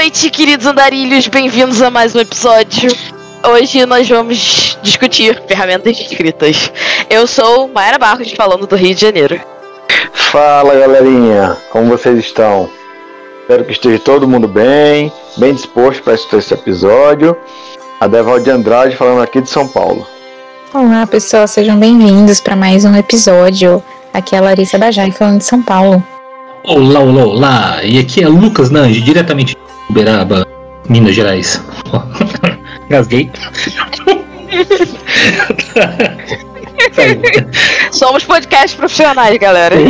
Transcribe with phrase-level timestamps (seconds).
[0.00, 2.90] noite, queridos andarilhos, bem-vindos a mais um episódio.
[3.46, 6.72] Hoje nós vamos discutir ferramentas escritas.
[7.10, 9.38] Eu sou Mayara Barros, falando do Rio de Janeiro.
[10.14, 12.70] Fala galerinha, como vocês estão?
[13.42, 17.36] Espero que esteja todo mundo bem, bem disposto para esse episódio.
[18.00, 20.06] A Deval de Andrade falando aqui de São Paulo.
[20.72, 23.82] Olá pessoal, sejam bem-vindos para mais um episódio.
[24.14, 26.02] Aqui é a Larissa Bajai falando de São Paulo.
[26.64, 27.80] Olá, olá, olá!
[27.84, 29.59] E aqui é Lucas Nange, diretamente de
[29.90, 30.46] Uberaba,
[30.88, 31.60] Minas Gerais.
[32.88, 33.28] Gasguei.
[37.90, 39.74] Somos podcast profissionais, galera.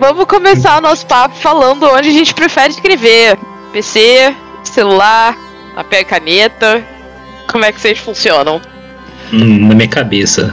[0.00, 3.38] Vamos começar o nosso papo falando onde a gente prefere escrever.
[3.72, 5.36] PC, celular,
[5.76, 6.84] papel e caneta.
[7.46, 8.60] Como é que vocês funcionam?
[9.32, 10.52] Hum, na minha cabeça.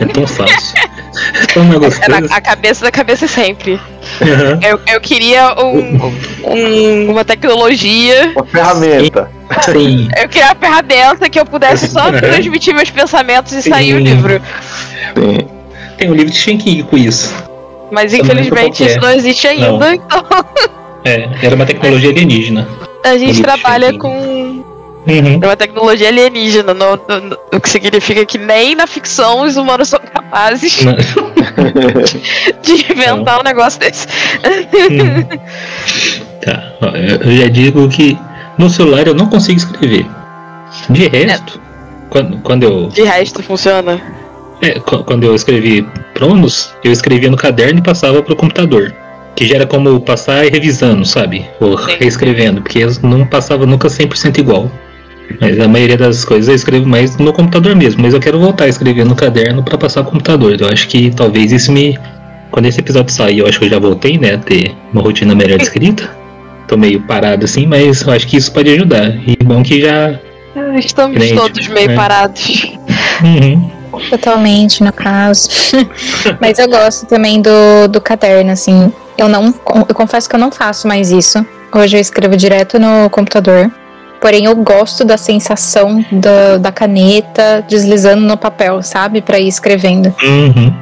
[0.00, 0.76] É tão fácil.
[0.76, 3.72] é tão É na, a cabeça da cabeça sempre.
[3.72, 4.60] Uhum.
[4.62, 6.12] Eu, eu queria um,
[6.44, 8.32] um, uma tecnologia.
[8.34, 9.30] Uma ferramenta.
[9.62, 10.08] Sim.
[10.16, 13.70] Eu queria uma ferramenta que eu pudesse só transmitir meus pensamentos e Sim.
[13.70, 14.40] sair o livro.
[15.14, 15.48] Sim.
[15.96, 17.32] Tem um livro de Shenking com isso.
[17.90, 19.92] Mas infelizmente isso não existe ainda, não.
[19.92, 20.24] então.
[21.04, 22.66] É, era uma tecnologia alienígena.
[23.04, 24.63] A gente trabalha com
[25.06, 25.38] Uhum.
[25.42, 29.56] É uma tecnologia alienígena, no, no, no, o que significa que nem na ficção os
[29.56, 30.78] humanos são capazes
[32.62, 33.40] de inventar Não.
[33.40, 34.06] um negócio desse.
[34.90, 35.38] Hum.
[36.42, 36.72] Tá,
[37.24, 38.18] eu já digo que
[38.56, 40.06] no celular eu não consigo escrever.
[40.88, 42.08] De resto, é.
[42.08, 42.88] quando, quando eu.
[42.88, 44.00] De resto funciona?
[44.62, 48.94] É, quando eu escrevi Pronos, eu escrevia no caderno e passava pro computador.
[49.36, 51.44] Que já era como passar e revisando, sabe?
[51.60, 54.70] Ou reescrevendo, porque não passava nunca 100% igual.
[55.40, 58.02] Mas a maioria das coisas eu escrevo mais no computador mesmo.
[58.02, 60.56] Mas eu quero voltar a escrever no caderno para passar o computador.
[60.60, 61.98] Eu acho que talvez isso me.
[62.50, 64.34] Quando esse episódio sair, eu acho que eu já voltei, né?
[64.34, 66.08] A ter uma rotina melhor de escrita.
[66.68, 69.10] Tô meio parado assim, mas eu acho que isso pode ajudar.
[69.26, 70.18] E bom que já.
[70.76, 71.96] Estamos Crente, todos meio né?
[71.96, 72.72] parados.
[73.22, 73.70] Uhum.
[74.08, 75.48] Totalmente, no caso.
[76.40, 78.92] mas eu gosto também do, do caderno, assim.
[79.18, 79.54] Eu não.
[79.88, 81.44] Eu confesso que eu não faço mais isso.
[81.72, 83.70] Hoje eu escrevo direto no computador.
[84.24, 89.20] Porém, eu gosto da sensação da, da caneta deslizando no papel, sabe?
[89.20, 90.14] para ir escrevendo.
[90.22, 90.74] Uhum.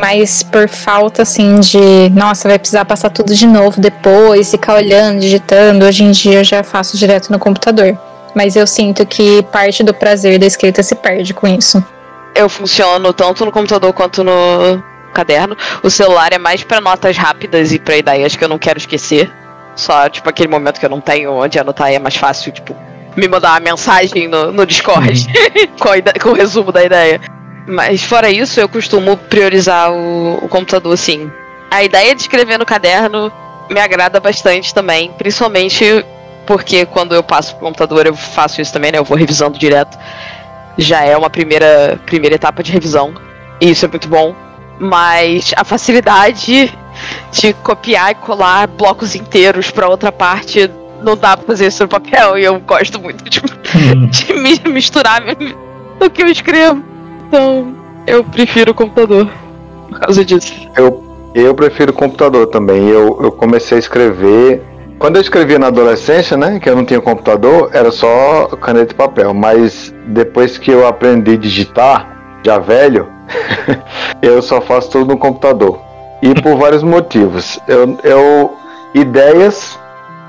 [0.00, 2.08] Mas por falta, assim, de.
[2.10, 5.84] Nossa, vai precisar passar tudo de novo depois, ficar olhando, digitando.
[5.84, 7.98] Hoje em dia eu já faço direto no computador.
[8.32, 11.84] Mas eu sinto que parte do prazer da escrita se perde com isso.
[12.32, 14.80] Eu funciono tanto no computador quanto no
[15.12, 15.56] caderno.
[15.82, 19.32] O celular é mais para notas rápidas e para ideias que eu não quero esquecer.
[19.76, 22.76] Só, tipo, aquele momento que eu não tenho onde anotar é mais fácil, tipo,
[23.16, 25.66] me mandar uma mensagem no, no Discord uhum.
[25.78, 27.20] com, com o resumo da ideia.
[27.66, 31.30] Mas fora isso, eu costumo priorizar o, o computador, assim.
[31.70, 33.32] A ideia de escrever no caderno
[33.70, 36.04] me agrada bastante também, principalmente
[36.46, 38.98] porque quando eu passo pro computador eu faço isso também, né?
[38.98, 39.98] Eu vou revisando direto.
[40.76, 43.14] Já é uma primeira, primeira etapa de revisão.
[43.60, 44.34] E isso é muito bom.
[44.78, 46.72] Mas a facilidade
[47.32, 50.70] de copiar e colar blocos inteiros para outra parte.
[51.02, 54.06] Não dá pra fazer isso no papel e eu gosto muito de, hum.
[54.08, 55.22] de misturar
[56.00, 56.82] o que eu escrevo.
[57.28, 57.74] Então,
[58.06, 59.28] eu prefiro o computador
[59.88, 60.52] por causa disso.
[60.76, 61.02] Eu,
[61.34, 62.88] eu prefiro o computador também.
[62.88, 64.62] Eu, eu comecei a escrever.
[64.98, 68.96] Quando eu escrevia na adolescência, né, que eu não tinha computador, era só caneta e
[68.96, 69.34] papel.
[69.34, 73.08] Mas depois que eu aprendi a digitar, já velho,
[74.22, 75.80] eu só faço tudo no computador.
[76.24, 77.60] E por vários motivos.
[77.68, 78.56] Eu, eu
[78.94, 79.78] ideias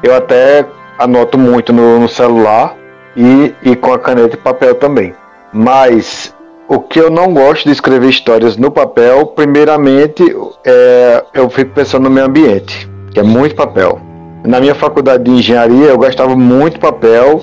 [0.04, 0.66] eu até
[1.00, 2.76] anoto muito no, no celular
[3.16, 5.16] e, e com a caneta e papel também.
[5.54, 6.36] Mas
[6.68, 10.24] o que eu não gosto de escrever histórias no papel, primeiramente,
[10.66, 14.00] é, eu fico pensando no meio ambiente, que é muito papel.
[14.46, 17.42] Na minha faculdade de engenharia, eu gastava muito papel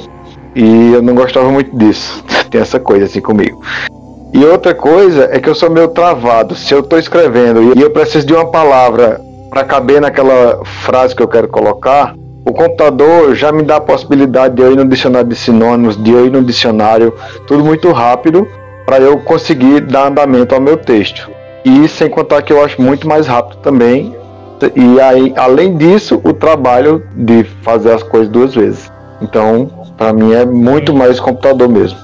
[0.54, 2.22] e eu não gostava muito disso.
[2.50, 3.62] Tem essa coisa assim comigo.
[4.32, 6.55] E outra coisa é que eu sou meio travado.
[6.55, 9.20] Se eu estou escrevendo e eu preciso de uma palavra
[9.50, 12.14] para caber naquela frase que eu quero colocar,
[12.46, 16.11] o computador já me dá a possibilidade de eu ir no dicionário de sinônimos, de
[16.11, 17.12] eu ir no dicionário,
[17.46, 18.49] tudo muito rápido
[18.87, 21.31] para eu conseguir dar andamento ao meu texto.
[21.64, 24.17] E sem contar que eu acho muito mais rápido também.
[24.75, 28.90] E aí, além disso, o trabalho de fazer as coisas duas vezes.
[29.20, 31.99] Então, para mim é muito mais computador mesmo.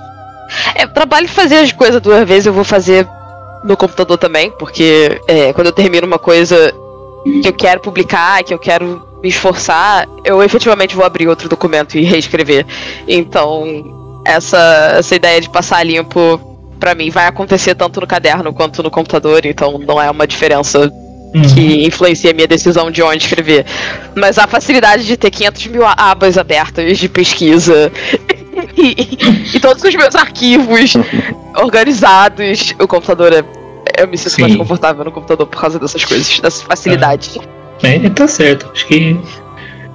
[0.74, 3.06] É, o trabalho de fazer as coisas duas vezes eu vou fazer
[3.64, 6.72] no computador também, porque é, quando eu termino uma coisa
[7.42, 11.98] que eu quero publicar, que eu quero me esforçar, eu efetivamente vou abrir outro documento
[11.98, 12.64] e reescrever.
[13.06, 16.40] Então, essa, essa ideia de passar limpo,
[16.78, 20.90] para mim, vai acontecer tanto no caderno quanto no computador, então não é uma diferença
[21.54, 23.66] que influencia a minha decisão de onde escrever.
[24.14, 27.92] Mas a facilidade de ter 500 mil abas abertas de pesquisa
[29.52, 30.94] e, e todos os meus arquivos
[31.56, 33.44] organizados, o computador é.
[33.98, 34.42] Eu me sinto Sim.
[34.42, 37.40] mais confortável no computador por causa dessas coisas, dessa facilidade.
[37.82, 38.70] É, tá certo.
[38.72, 39.18] Acho que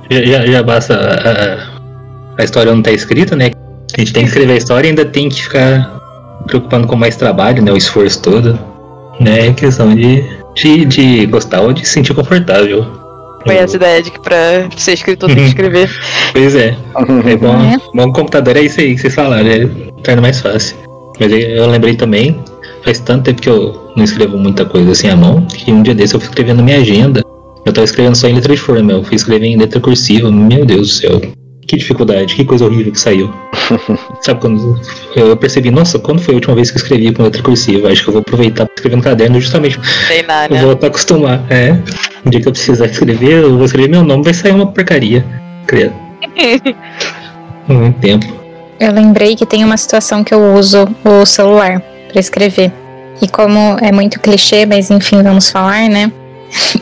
[0.10, 3.52] já, já, já basta a, a história não tá escrita, né?
[3.96, 6.00] A gente tem que escrever a história e ainda tem que ficar
[6.48, 7.72] preocupando com mais trabalho, né?
[7.72, 8.60] O esforço todo.
[9.20, 9.48] Né?
[9.48, 10.24] É questão de,
[10.56, 13.03] de, de gostar ou de se sentir confortável.
[13.46, 15.90] Foi essa ideia de que pra ser escritor tem que escrever.
[16.34, 16.76] Pois é.
[17.30, 17.78] É bom, É.
[17.94, 19.66] bom computador é isso aí que vocês falaram, é,
[20.04, 20.76] torna mais fácil.
[21.20, 22.40] Mas eu, eu lembrei também,
[22.84, 25.94] faz tanto tempo que eu não escrevo muita coisa assim à mão, que um dia
[25.94, 27.22] desse eu fui escrevendo minha agenda.
[27.66, 30.66] Eu tava escrevendo só em letra de forma, eu fui escrever em letra cursiva, meu
[30.66, 31.22] Deus do céu.
[31.66, 33.34] Que dificuldade, que coisa horrível que saiu.
[34.22, 34.80] Sabe quando
[35.16, 37.90] eu percebi, nossa, quando foi a última vez que eu escrevi com letra cursiva?
[37.90, 40.62] Acho que eu vou aproveitar pra escrever no caderno justamente Sei lá, eu né?
[40.62, 41.44] vou a acostumar.
[41.50, 41.72] É.
[42.26, 45.26] Um dia que eu precisar escrever, eu vou escrever meu nome, vai sair uma porcaria.
[45.66, 45.94] Credo.
[47.68, 48.26] Muito tempo.
[48.80, 51.82] Eu lembrei que tem uma situação que eu uso o celular
[52.12, 52.72] pra escrever.
[53.22, 56.12] E como é muito clichê, mas enfim, vamos falar, né?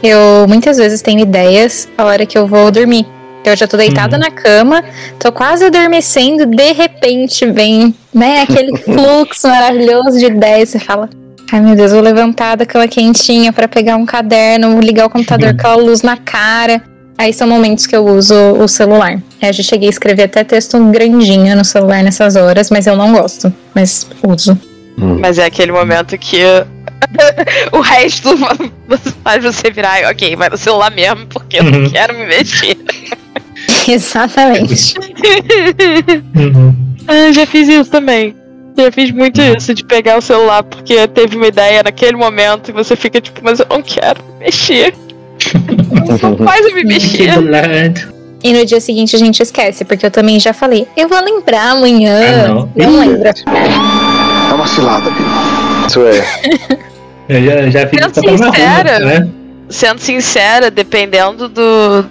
[0.01, 3.05] Eu muitas vezes tenho ideias a hora que eu vou dormir.
[3.43, 4.21] Eu já tô deitada Uhum.
[4.21, 4.83] na cama,
[5.19, 10.69] tô quase adormecendo, de repente vem, né, aquele fluxo maravilhoso de ideias.
[10.69, 11.09] Você fala,
[11.51, 15.49] ai meu Deus, vou levantar da cama quentinha pra pegar um caderno, ligar o computador
[15.51, 15.57] Uhum.
[15.57, 16.81] com a luz na cara.
[17.17, 19.19] Aí são momentos que eu uso o celular.
[19.41, 23.11] Eu já cheguei a escrever até texto grandinho no celular nessas horas, mas eu não
[23.11, 23.53] gosto.
[23.75, 24.57] Mas uso.
[24.97, 26.41] Mas é aquele momento que
[27.71, 28.29] o resto
[29.23, 31.89] faz você virar, ok, vai no celular mesmo, porque eu não Uhum.
[31.89, 32.77] quero me mexer.
[33.87, 34.95] Exatamente.
[36.35, 36.75] Uhum.
[37.07, 38.35] Ah, já fiz isso também.
[38.77, 42.71] Já fiz muito isso, de pegar o celular porque teve uma ideia naquele momento e
[42.71, 44.93] você fica tipo, mas eu não quero me mexer.
[46.21, 47.29] Não faz eu me mexer.
[48.43, 51.71] E no dia seguinte a gente esquece, porque eu também já falei, eu vou lembrar
[51.71, 52.19] amanhã.
[52.21, 52.71] Ah, não.
[52.75, 53.27] não lembro.
[53.27, 55.25] É uma cilada, viu?
[55.87, 56.81] Isso é.
[57.29, 59.29] Eu já, já fiz Sendo sincera, né?
[59.69, 62.05] Sendo sincera, dependendo do,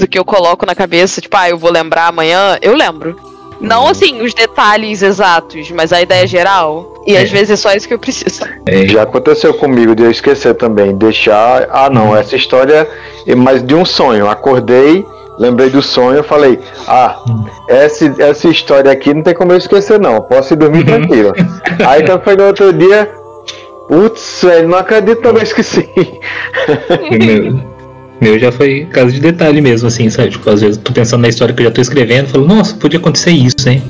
[0.00, 3.14] do que eu coloco na cabeça, tipo, ah, eu vou lembrar amanhã, eu lembro.
[3.60, 7.02] Não assim, os detalhes exatos, mas a ideia geral.
[7.06, 7.20] E É.
[7.22, 8.42] às vezes é só isso que eu preciso.
[8.66, 12.88] É, Já aconteceu comigo de eu esquecer também, deixar, ah não, essa história
[13.26, 14.28] é mais de um sonho.
[14.28, 15.04] Acordei,
[15.38, 16.58] lembrei do sonho, falei,
[16.88, 17.22] ah,
[17.68, 20.84] essa, essa história aqui não tem como eu esquecer não, posso ir dormir Uhum.
[20.86, 21.32] tranquilo.
[21.86, 23.10] Aí quando foi no outro dia,
[23.88, 25.88] putz, velho, não acredito que eu esqueci.
[28.20, 30.30] meu, já foi caso de detalhe mesmo, assim, sabe?
[30.30, 32.98] Tipo, às vezes tô pensando na história que eu já tô escrevendo, falo, nossa, podia
[32.98, 33.82] acontecer isso, hein?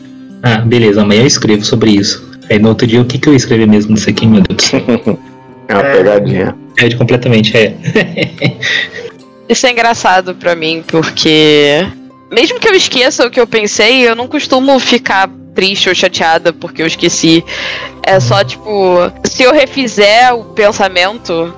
[0.43, 2.31] Ah, beleza, amanhã eu escrevo sobre isso.
[2.49, 4.73] Aí no outro dia, o que, que eu ia escrever mesmo nisso aqui, meu Deus?
[5.69, 6.57] É uma pegadinha.
[6.75, 7.77] Perde completamente, é.
[9.49, 11.87] Isso é engraçado pra mim, porque
[12.31, 16.53] mesmo que eu esqueça o que eu pensei, eu não costumo ficar triste ou chateada
[16.53, 17.45] porque eu esqueci.
[18.03, 21.55] É só tipo, se eu refizer o pensamento,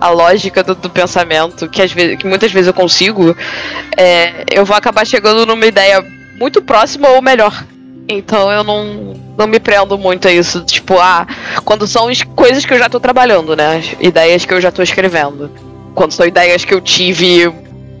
[0.00, 3.36] a lógica do, do pensamento, que, às vezes, que muitas vezes eu consigo,
[3.96, 6.04] é, eu vou acabar chegando numa ideia
[6.38, 7.64] muito próxima ou melhor.
[8.08, 10.64] Então eu não, não me prendo muito a isso.
[10.64, 11.26] Tipo, ah,
[11.64, 13.82] quando são as coisas que eu já tô trabalhando, né?
[14.00, 15.50] Ideias que eu já tô escrevendo.
[15.94, 17.52] Quando são ideias que eu tive,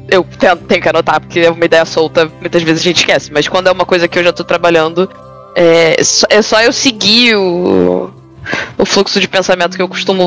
[0.08, 0.26] eu
[0.66, 3.30] tenho que anotar, porque é uma ideia solta, muitas vezes a gente esquece.
[3.32, 5.10] Mas quando é uma coisa que eu já tô trabalhando,
[5.54, 5.96] é
[6.30, 8.10] é só eu seguir o,
[8.78, 10.26] o fluxo de pensamento que eu costumo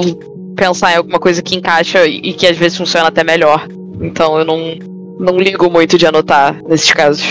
[0.56, 3.68] pensar em alguma coisa que encaixa e, que às vezes funciona até melhor.
[4.02, 4.76] Então eu não,
[5.20, 7.26] não ligo muito de anotar nesses casos.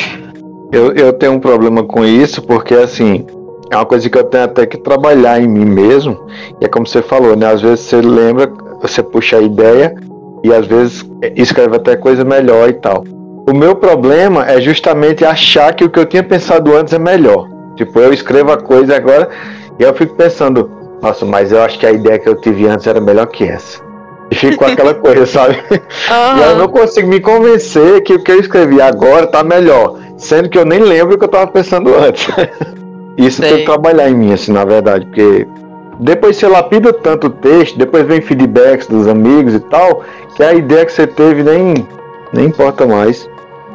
[0.72, 3.26] Eu, eu tenho um problema com isso, porque assim,
[3.70, 6.18] é uma coisa que eu tenho até que trabalhar em mim mesmo.
[6.60, 7.46] E é como você falou, né?
[7.52, 9.94] Às vezes você lembra, você puxa a ideia
[10.42, 11.04] e às vezes
[11.36, 13.04] escreve até coisa melhor e tal.
[13.48, 17.48] O meu problema é justamente achar que o que eu tinha pensado antes é melhor.
[17.76, 19.28] Tipo, eu escrevo a coisa agora
[19.78, 20.70] e eu fico pensando,
[21.02, 23.80] nossa, mas eu acho que a ideia que eu tive antes era melhor que essa.
[24.30, 25.62] E fico com aquela coisa, sabe?
[25.70, 30.48] E eu não consigo me convencer que o que eu escrevi agora tá melhor, sendo
[30.48, 32.28] que eu nem lembro o que eu tava pensando antes.
[33.16, 33.58] Isso tem Sei.
[33.60, 35.46] que trabalhar em mim, assim, na verdade, porque
[35.98, 40.02] depois você lapida tanto o texto, depois vem feedbacks dos amigos e tal,
[40.34, 41.86] que a ideia que você teve nem,
[42.32, 43.28] nem importa mais.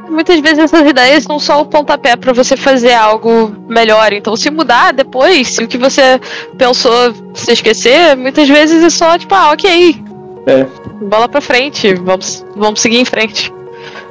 [0.09, 4.13] Muitas vezes essas ideias são só o pontapé pra você fazer algo melhor.
[4.13, 6.19] Então, se mudar depois, se o que você
[6.57, 10.01] pensou se esquecer, muitas vezes é só tipo, ah, ok.
[10.47, 10.65] É.
[11.01, 13.51] Bola pra frente, vamos, vamos seguir em frente.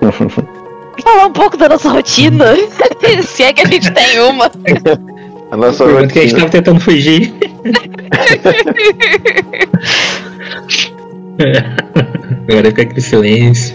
[1.03, 2.55] Falar um pouco da nossa rotina.
[3.27, 4.51] se é que a gente tem uma.
[5.51, 6.39] A nossa Pergunta que a gente rotina.
[6.41, 7.35] tava tentando fugir.
[12.49, 13.75] Agora fica aquele silêncio.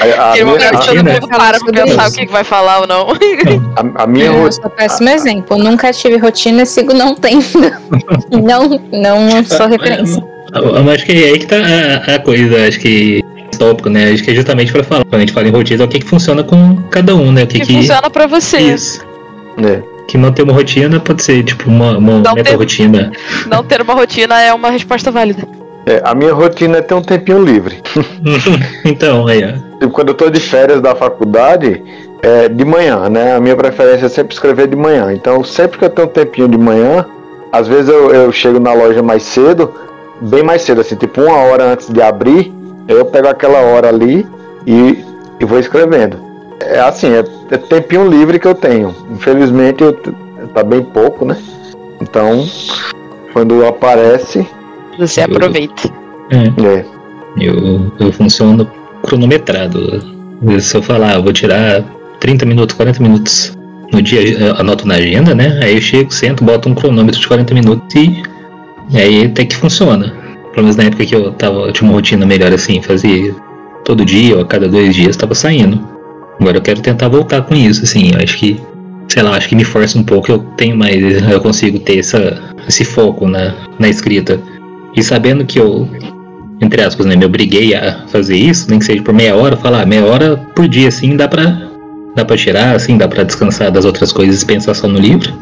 [0.00, 2.80] A, a Aquele minha, momento que todo mundo para pra pensar o que vai falar
[2.80, 3.08] ou não.
[3.76, 4.52] a, a minha Eu rotina.
[4.62, 5.56] sou péssimo exemplo.
[5.58, 7.44] Nunca tive rotina e sigo não tendo.
[8.32, 10.22] não, não sou referência.
[10.54, 13.22] Eu eu acho que é aí que tá a, a coisa, acho que
[13.58, 14.10] tópico, né?
[14.12, 15.04] Acho que é justamente pra falar.
[15.04, 17.44] Quando a gente fala em rotina, é o que, que funciona com cada um, né?
[17.44, 18.58] O que, Que que funciona pra você.
[18.58, 19.00] Isso.
[19.62, 19.82] É.
[20.08, 23.10] Que não ter uma rotina pode ser, tipo, uma, uma meta-rotina.
[23.46, 25.46] Não ter uma rotina é uma resposta válida.
[25.86, 27.80] É, a minha rotina é ter um tempinho livre.
[28.84, 29.88] então, aí, ó.
[29.90, 31.80] Quando eu tô de férias da faculdade,
[32.22, 33.36] é de manhã, né?
[33.36, 35.12] A minha preferência é sempre escrever de manhã.
[35.12, 37.06] Então, sempre que eu tenho um tempinho de manhã,
[37.52, 39.72] às vezes eu, eu chego na loja mais cedo,
[40.20, 42.52] bem mais cedo, assim, tipo uma hora antes de abrir,
[42.88, 44.26] eu pego aquela hora ali
[44.66, 45.04] e,
[45.38, 46.18] e vou escrevendo.
[46.60, 48.92] É assim, é, é tempinho livre que eu tenho.
[49.10, 49.92] Infelizmente, eu,
[50.52, 51.36] tá bem pouco, né?
[52.00, 52.44] Então,
[53.32, 54.46] quando aparece,
[54.98, 55.90] Você Eu- aproveita.
[56.30, 56.84] É, é.
[57.40, 58.68] eu, eu funciono
[59.02, 60.02] cronometrado.
[60.60, 61.82] Se eu falar, eu vou tirar
[62.20, 63.56] 30 minutos, 40 minutos
[63.92, 65.58] no dia, eu anoto na agenda, né?
[65.62, 68.22] Aí eu chego, sento, boto um cronômetro de 40 minutos e,
[68.90, 70.12] e aí até que funciona.
[70.52, 73.34] Pelo menos na época que eu tava, eu tinha uma rotina melhor assim, fazia
[73.84, 75.80] todo dia ou a cada dois dias tava saindo.
[76.40, 78.60] Agora eu quero tentar voltar com isso, assim, eu acho que,
[79.08, 80.96] sei lá, acho que me força um pouco, eu tenho mais,
[81.30, 84.38] eu consigo ter essa, esse foco na, na escrita.
[84.96, 85.86] E sabendo que eu,
[86.60, 89.82] entre aspas, né, me obriguei a fazer isso, nem que seja por meia hora, falar,
[89.82, 91.68] ah, meia hora por dia, assim, dá pra,
[92.16, 95.32] dá pra tirar, assim, dá pra descansar das outras coisas e pensar só no livro.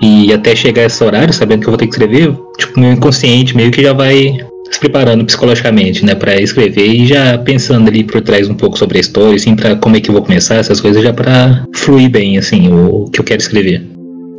[0.00, 3.56] E até chegar esse horário, sabendo que eu vou ter que escrever, tipo, meu inconsciente
[3.56, 4.36] meio que já vai
[4.70, 8.98] se preparando psicologicamente, né, pra escrever e já pensando ali por trás um pouco sobre
[8.98, 12.10] a história, assim, pra como é que eu vou começar essas coisas, já pra fluir
[12.10, 13.86] bem, assim, o que eu quero escrever.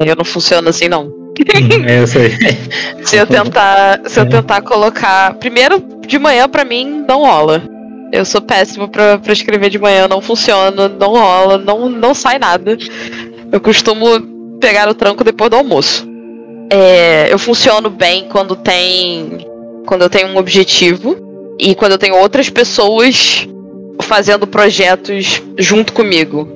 [0.03, 1.24] Eu não funciona assim, não.
[1.85, 2.31] Essa aí.
[3.03, 5.33] Se eu tentar, se eu tentar colocar.
[5.35, 7.63] Primeiro, de manhã pra mim não rola.
[8.11, 12.39] Eu sou péssimo pra, pra escrever de manhã, não funciona, não rola, não, não sai
[12.39, 12.77] nada.
[13.51, 14.05] Eu costumo
[14.59, 16.07] pegar o tranco depois do almoço.
[16.71, 19.45] É, eu funciono bem quando tem.
[19.85, 21.15] Quando eu tenho um objetivo
[21.59, 23.47] e quando eu tenho outras pessoas
[24.01, 26.47] fazendo projetos junto comigo.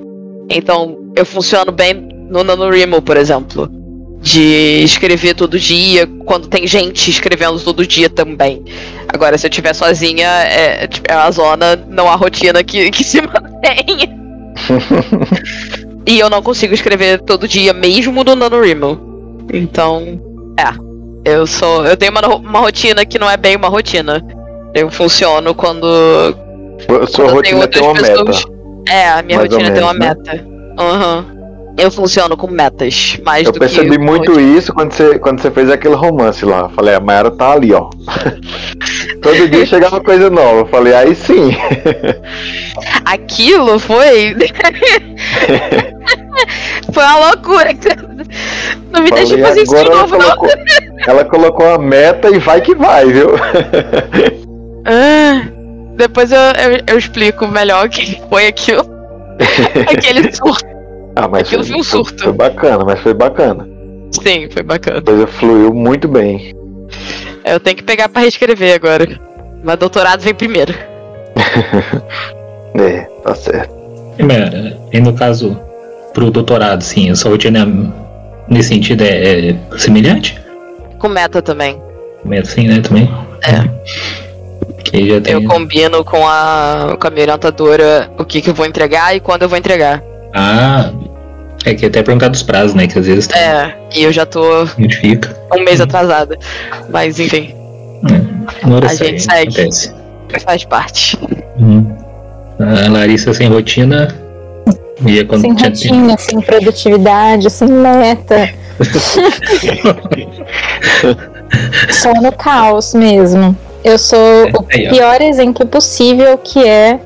[0.48, 1.94] Então, eu funciono bem
[2.28, 3.79] no NaNoWriMo, por exemplo
[4.20, 8.62] de escrever todo dia, quando tem gente escrevendo todo dia também.
[9.08, 13.20] Agora, se eu estiver sozinha, é, é a zona, não há rotina que, que se
[13.22, 14.18] mantenha.
[16.06, 19.46] e eu não consigo escrever todo dia, mesmo no NaNoWriMo.
[19.52, 20.20] Então,
[20.58, 20.90] é.
[21.24, 21.84] Eu sou.
[21.86, 24.24] Eu tenho uma, uma rotina que não é bem uma rotina.
[24.74, 25.86] Eu funciono quando.
[27.08, 28.44] Sua quando rotina tem uma pessoas.
[28.44, 28.60] meta.
[28.88, 30.32] É, a minha Mais rotina tem uma menos, né?
[30.32, 30.46] meta.
[30.78, 31.39] Aham.
[31.80, 35.70] Eu funciono com metas, mais Eu percebi uma muito isso quando você, quando você fez
[35.70, 36.68] aquele romance lá.
[36.68, 37.88] Falei, a Mayara tá ali, ó.
[39.22, 40.58] Todo dia chegava coisa nova.
[40.58, 41.56] Eu falei, aí sim.
[43.06, 44.36] Aquilo foi.
[46.92, 47.70] foi uma loucura.
[48.92, 50.36] Não me deixa Falei, fazer isso de agora ela novo, não.
[50.36, 50.50] colocou,
[51.06, 53.30] ela colocou a meta e vai que vai, viu?
[54.84, 55.46] Ah,
[55.96, 58.84] depois eu, eu, eu explico melhor o que foi aquilo.
[59.90, 60.69] Aquele surto.
[61.16, 62.24] Ah, mas Aquilo foi um surto.
[62.24, 63.68] Foi bacana, mas foi bacana.
[64.12, 64.98] Sim, foi bacana.
[64.98, 66.54] A coisa fluiu muito bem.
[67.44, 69.20] Eu tenho que pegar pra reescrever agora.
[69.62, 70.74] Mas doutorado vem primeiro.
[72.72, 73.74] É, tá certo.
[74.16, 75.58] E, E no caso,
[76.14, 77.66] pro doutorado, sim, a sua rotina
[78.48, 80.40] nesse sentido é, é semelhante?
[80.98, 81.82] Com meta também.
[82.30, 83.10] É assim, né, também?
[83.42, 83.68] É.
[84.84, 85.32] Que já tem...
[85.34, 89.20] Eu combino com a, com a minha orientadora o que, que eu vou entregar e
[89.20, 90.02] quando eu vou entregar.
[90.34, 90.90] Ah,
[91.64, 94.24] é que até por causa dos prazos, né, que às vezes É, e eu já
[94.24, 95.36] tô identifica.
[95.54, 96.38] um mês atrasada.
[96.88, 97.54] Mas enfim,
[98.64, 99.60] hora A sai, gente segue.
[99.60, 99.94] acontece.
[100.44, 101.18] faz parte.
[101.58, 101.96] Uhum.
[102.58, 104.14] A Larissa sem rotina.
[105.06, 108.50] E é quando Sem tinha rotina, sem produtividade, sem meta.
[111.90, 113.56] Só no caos mesmo.
[113.82, 114.90] Eu sou o Aí, ó.
[114.90, 116.98] pior exemplo possível que é,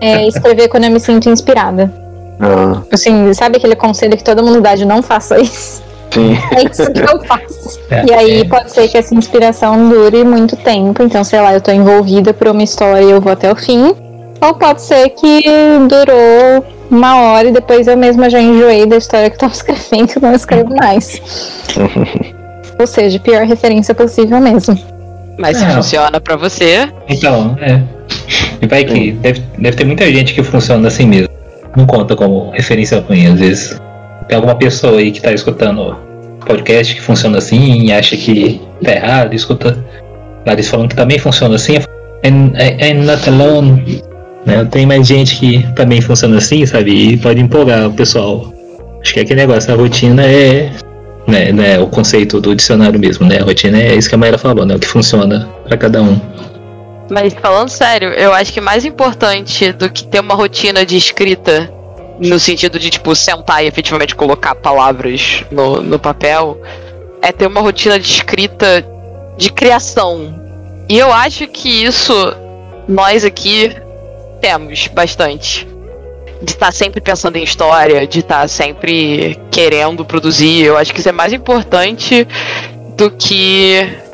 [0.00, 1.92] é escrever quando eu me sinto inspirada.
[2.40, 5.82] Ah, Assim, sabe aquele conselho que todo mundo dá de não faça isso?
[6.12, 6.36] sim.
[6.56, 7.76] É isso que eu faço.
[7.90, 8.44] É, E aí é.
[8.44, 11.02] pode ser que essa inspiração dure muito tempo.
[11.04, 13.94] Então, sei lá, eu tô envolvida por uma história e eu vou até o fim.
[14.40, 15.42] Ou pode ser que
[15.88, 20.12] durou uma hora e depois eu mesma já enjoei da história que eu tava escrevendo
[20.16, 21.20] e não escrevo mais.
[22.78, 24.76] Ou seja, pior referência possível mesmo.
[25.38, 25.70] Mas se É.
[25.70, 27.80] funciona pra você, Então, é.
[28.60, 31.28] E vai que deve, deve ter muita gente que funciona assim mesmo.
[31.76, 33.80] Não conta como referência ruim, às vezes.
[34.26, 35.96] Tem alguma pessoa aí que tá escutando
[36.46, 39.76] podcast que funciona assim e acha que tá errado, escuta
[40.46, 41.76] Larissa falando que também funciona assim.
[42.24, 44.02] And, and not alone.
[44.46, 44.64] Né?
[44.70, 46.90] Tem mais gente que também funciona assim, sabe?
[46.92, 48.52] E pode empolgar o pessoal.
[49.02, 50.70] Acho que aquele negócio, a rotina é.
[51.26, 53.40] Né, né, o conceito do dicionário mesmo, né?
[53.40, 54.76] A rotina é isso que a Maíra falou, né?
[54.76, 56.20] O que funciona para cada um.
[57.08, 61.72] Mas falando sério, eu acho que mais importante do que ter uma rotina de escrita,
[62.18, 66.60] no sentido de, tipo, sentar e efetivamente colocar palavras no, no papel,
[67.22, 68.84] é ter uma rotina de escrita
[69.36, 70.42] de criação.
[70.88, 72.12] E eu acho que isso,
[72.88, 73.76] nós aqui,
[74.40, 75.66] temos bastante.
[76.42, 80.64] De estar tá sempre pensando em história, de estar tá sempre querendo produzir.
[80.64, 82.26] Eu acho que isso é mais importante
[82.96, 84.05] do que.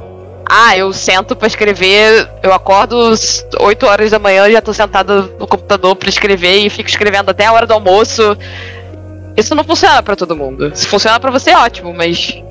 [0.48, 3.14] Ah, eu sento para escrever, eu acordo
[3.60, 7.30] 8 horas da manhã e já tô sentada no computador para escrever e fico escrevendo
[7.30, 8.36] até a hora do almoço.
[9.36, 10.70] Isso não funciona para todo mundo.
[10.74, 12.42] Se funciona para você, ótimo, mas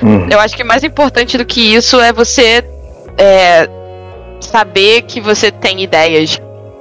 [0.00, 0.28] Uhum.
[0.30, 2.64] Eu acho que mais importante do que isso é você
[3.18, 3.68] é,
[4.40, 6.40] saber que você tem ideias.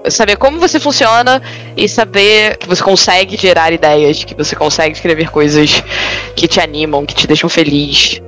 [0.10, 1.42] Saber como você funciona
[1.78, 5.84] e saber que você consegue gerar ideias, que você consegue escrever coisas
[6.36, 8.20] que te animam, que te deixam feliz.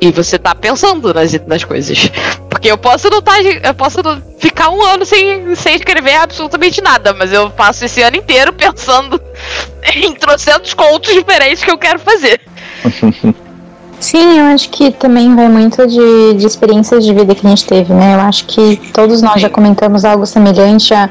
[0.00, 2.10] E você tá pensando nas, nas coisas.
[2.48, 3.98] Porque eu posso não tá, eu posso
[4.38, 9.20] ficar um ano sem, sem escrever absolutamente nada, mas eu passo esse ano inteiro pensando
[9.94, 12.40] em trocentos contos diferentes que eu quero fazer.
[14.00, 17.64] Sim, eu acho que também vai muito de, de experiências de vida que a gente
[17.64, 18.14] teve, né?
[18.14, 21.08] Eu acho que todos nós já comentamos algo semelhante a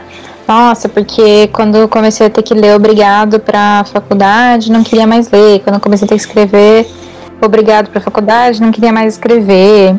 [0.48, 5.08] nossa, porque quando eu comecei a ter que ler obrigado para a faculdade, não queria
[5.08, 5.62] mais ler.
[5.62, 6.88] Quando eu comecei a ter que escrever
[7.46, 9.96] obrigado para a faculdade, não queria mais escrever.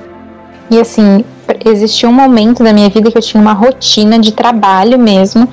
[0.71, 1.25] E assim,
[1.65, 5.49] existia um momento da minha vida que eu tinha uma rotina de trabalho mesmo,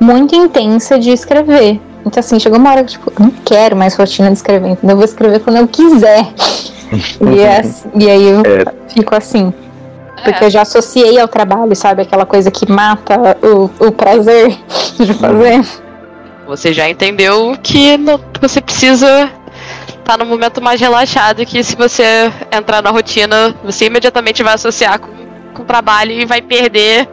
[0.00, 1.80] muito intensa de escrever.
[2.06, 4.90] Então, assim, chegou uma hora que, tipo, eu não quero mais rotina de escrever, então
[4.90, 6.26] eu vou escrever quando eu quiser.
[7.34, 7.62] e, é,
[7.94, 8.90] e aí eu é.
[8.92, 9.52] fico assim.
[10.22, 10.46] Porque é.
[10.46, 12.02] eu já associei ao trabalho, sabe?
[12.02, 14.56] Aquela coisa que mata o, o prazer
[14.98, 15.64] de fazer.
[16.46, 19.30] Você já entendeu que não, você precisa
[20.04, 25.00] tá no momento mais relaxado, que se você entrar na rotina, você imediatamente vai associar
[25.00, 25.10] com,
[25.54, 27.08] com o trabalho e vai perder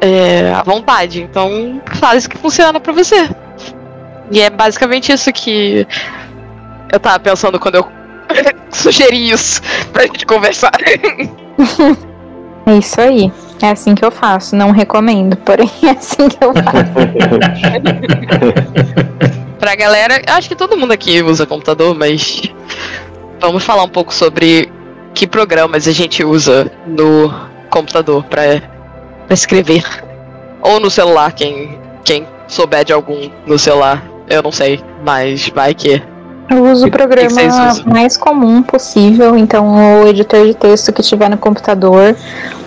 [0.00, 1.22] é, a vontade.
[1.22, 3.28] Então, faz o que funciona para você.
[4.30, 5.86] E é basicamente isso que
[6.90, 7.88] eu tava pensando quando eu
[8.72, 9.60] sugeri isso
[9.92, 10.72] pra gente conversar.
[12.66, 13.32] É isso aí.
[13.60, 14.56] É assim que eu faço.
[14.56, 16.92] Não recomendo, porém é assim que eu faço.
[19.58, 22.42] pra galera, acho que todo mundo aqui usa computador, mas
[23.40, 24.70] vamos falar um pouco sobre
[25.14, 27.32] que programas a gente usa no
[27.70, 28.60] computador pra,
[29.26, 29.84] pra escrever.
[30.60, 34.04] Ou no celular, quem, quem souber de algum no celular.
[34.28, 36.02] Eu não sei, mas vai que.
[36.50, 37.40] Eu uso o programa
[37.86, 42.14] mais comum possível, então o editor de texto que tiver no computador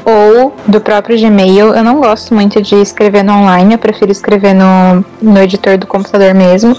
[0.05, 1.73] ou do próprio Gmail.
[1.73, 5.87] Eu não gosto muito de escrever no online, eu prefiro escrever no, no editor do
[5.87, 6.75] computador mesmo.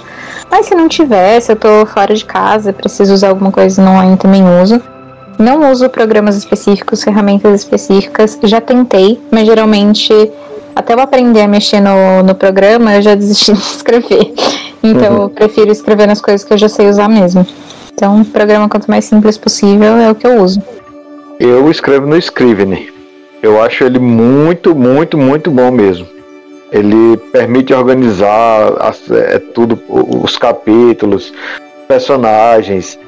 [0.50, 3.90] Mas se não tiver, se eu tô fora de casa, preciso usar alguma coisa no
[3.90, 4.80] online, também uso.
[5.38, 8.38] Não uso programas específicos, ferramentas específicas.
[8.44, 10.12] Já tentei, mas geralmente
[10.76, 14.34] até eu aprender a mexer no, no programa, eu já desisti de escrever.
[14.82, 15.22] Então uhum.
[15.22, 17.46] eu prefiro escrever nas coisas que eu já sei usar mesmo.
[17.94, 20.62] Então, programa quanto mais simples possível é o que eu uso.
[21.40, 22.92] Eu escrevo no Scrivener.
[23.42, 26.06] Eu acho ele muito, muito, muito bom mesmo.
[26.70, 31.32] Ele permite organizar as, é, tudo, os capítulos,
[31.88, 32.98] personagens,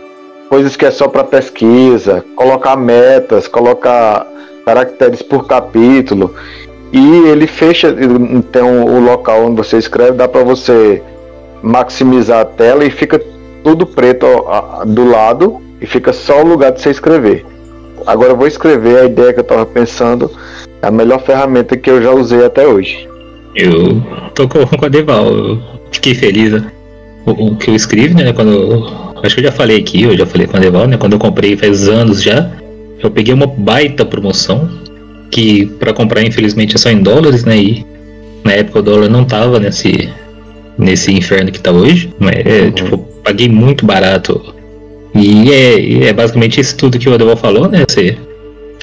[0.49, 4.27] coisas que é só para pesquisa, colocar metas, colocar
[4.65, 6.35] caracteres por capítulo.
[6.93, 7.95] E ele fecha,
[8.31, 11.03] então o local onde você escreve dá para você
[11.63, 13.21] maximizar a tela e fica
[13.63, 14.27] tudo preto
[14.87, 17.45] do lado e fica só o lugar de você escrever.
[18.07, 20.31] Agora eu vou escrever a ideia que eu estava pensando,
[20.81, 23.07] a melhor ferramenta que eu já usei até hoje.
[23.55, 24.03] Eu
[24.35, 25.27] tô com a Deval,
[25.91, 26.53] fiquei feliz.
[26.53, 26.71] Né?
[27.27, 28.33] O, o, que eu escrevo, né?
[28.33, 28.87] Quando
[29.23, 30.97] acho que eu já falei aqui, eu já falei com a Deval, né?
[30.97, 32.51] Quando eu comprei faz anos já,
[33.03, 34.69] eu peguei uma baita promoção
[35.31, 37.57] que para comprar infelizmente é só em dólares, né?
[37.57, 37.87] E
[38.45, 40.09] na época o dólar não tava nesse
[40.79, 42.33] nesse inferno que tá hoje, né?
[42.45, 42.71] É, uhum.
[42.71, 44.55] tipo, paguei muito barato.
[45.15, 47.85] E é, é basicamente isso tudo que o Adeval falou, né?
[47.89, 48.17] Você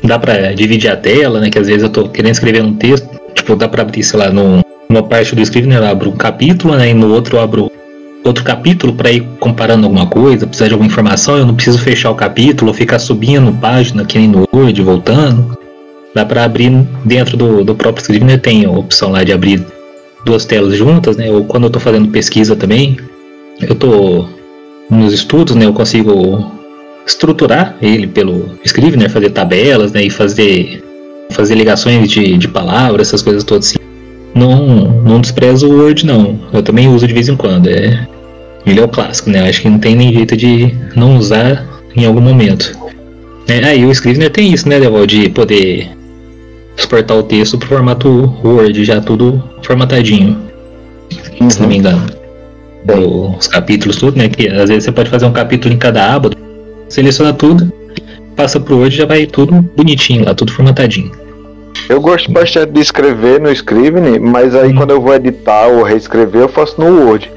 [0.04, 1.50] dá para dividir a tela, né?
[1.50, 4.30] Que às vezes eu tô querendo escrever um texto, tipo, dá para abrir, sei lá,
[4.30, 6.90] num, numa parte do Scrivener eu abro um capítulo, né?
[6.90, 7.72] E no outro eu abro
[8.24, 12.10] outro capítulo para ir comparando alguma coisa, precisar de alguma informação, eu não preciso fechar
[12.10, 15.56] o capítulo, ficar subindo página que nem no Word, voltando.
[16.16, 16.72] Dá para abrir
[17.04, 19.62] dentro do, do próprio Scrivener, tem a opção lá de abrir
[20.26, 21.30] duas telas juntas, né?
[21.30, 22.98] Ou quando eu estou fazendo pesquisa também,
[23.62, 24.30] eu estou
[24.90, 25.66] nos estudos, né?
[25.66, 26.52] Eu consigo
[27.06, 30.04] estruturar ele pelo Scrivener, fazer tabelas, né?
[30.04, 30.82] E fazer
[31.32, 33.78] fazer ligações de, de palavras, essas coisas todas assim.
[34.34, 36.40] Não, não desprezo o Word, não.
[36.54, 37.68] Eu também uso de vez em quando.
[37.68, 38.08] É,
[38.66, 39.48] ele é o clássico, né?
[39.48, 42.78] Acho que não tem nem jeito de não usar em algum momento.
[43.48, 45.06] É, aí o Scrivener tem isso, né, Devol?
[45.06, 45.90] De poder
[46.78, 50.38] exportar o texto pro formato Word, já tudo formatadinho.
[51.40, 51.50] Uhum.
[51.50, 52.06] Se não me engano.
[53.38, 54.30] Os capítulos, tudo, né?
[54.30, 56.32] Que às vezes você pode fazer um capítulo em cada aba,
[56.88, 57.72] seleciona tudo,
[58.36, 61.12] passa pro Word já vai tudo bonitinho lá, tudo formatadinho.
[61.90, 64.76] Eu gosto bastante de escrever no Scrivener, mas aí hum.
[64.76, 67.32] quando eu vou editar ou reescrever, eu faço no Word.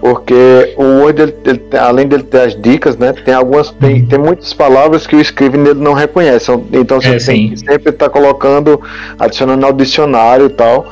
[0.00, 3.12] Porque o Word, ele, ele, além dele ter as dicas, né?
[3.12, 3.70] Tem algumas.
[3.70, 4.06] Tem, uhum.
[4.06, 6.50] tem muitas palavras que o Scrivener ele não reconhece.
[6.72, 8.80] Então você é, tem sempre estar tá colocando,
[9.18, 10.86] adicionando ao dicionário e tal.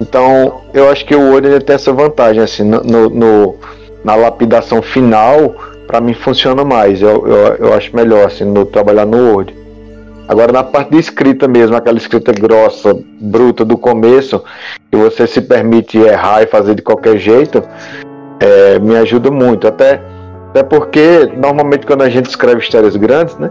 [0.00, 3.56] Então eu acho que o Word ele tem essa vantagem, assim, no, no
[4.02, 5.54] na lapidação final,
[5.86, 7.02] para mim funciona mais.
[7.02, 9.54] Eu, eu, eu acho melhor, assim, no trabalhar no Word.
[10.28, 14.42] Agora na parte de escrita mesmo, aquela escrita grossa, bruta do começo,
[14.90, 17.62] que você se permite errar e fazer de qualquer jeito,
[18.40, 19.66] é, me ajuda muito.
[19.66, 20.02] Até,
[20.50, 23.50] até porque, normalmente, quando a gente escreve histórias grandes, né?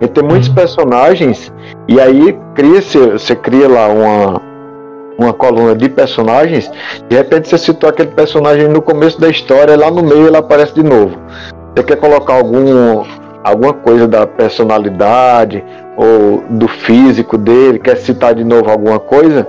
[0.00, 0.54] E tem muitos uhum.
[0.54, 1.52] personagens,
[1.88, 4.42] e aí cria você cria lá uma,
[5.18, 6.70] uma coluna de personagens,
[7.08, 10.74] de repente você citou aquele personagem no começo da história, lá no meio ele aparece
[10.74, 11.16] de novo.
[11.76, 13.04] Você quer colocar algum,
[13.44, 15.62] alguma coisa da personalidade
[15.96, 19.46] ou do físico dele, quer citar de novo alguma coisa,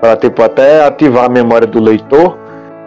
[0.00, 2.38] para tipo, até ativar a memória do leitor,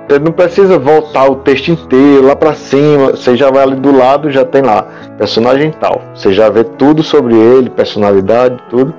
[0.07, 3.11] você não precisa voltar o texto inteiro lá para cima.
[3.11, 4.83] Você já vai ali do lado, já tem lá
[5.17, 6.01] personagem tal.
[6.13, 8.93] Você já vê tudo sobre ele, personalidade, tudo,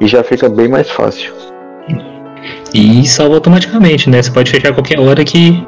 [0.00, 1.32] e já fica bem mais fácil.
[2.74, 4.22] E salva automaticamente, né?
[4.22, 5.66] Você pode fechar qualquer hora que,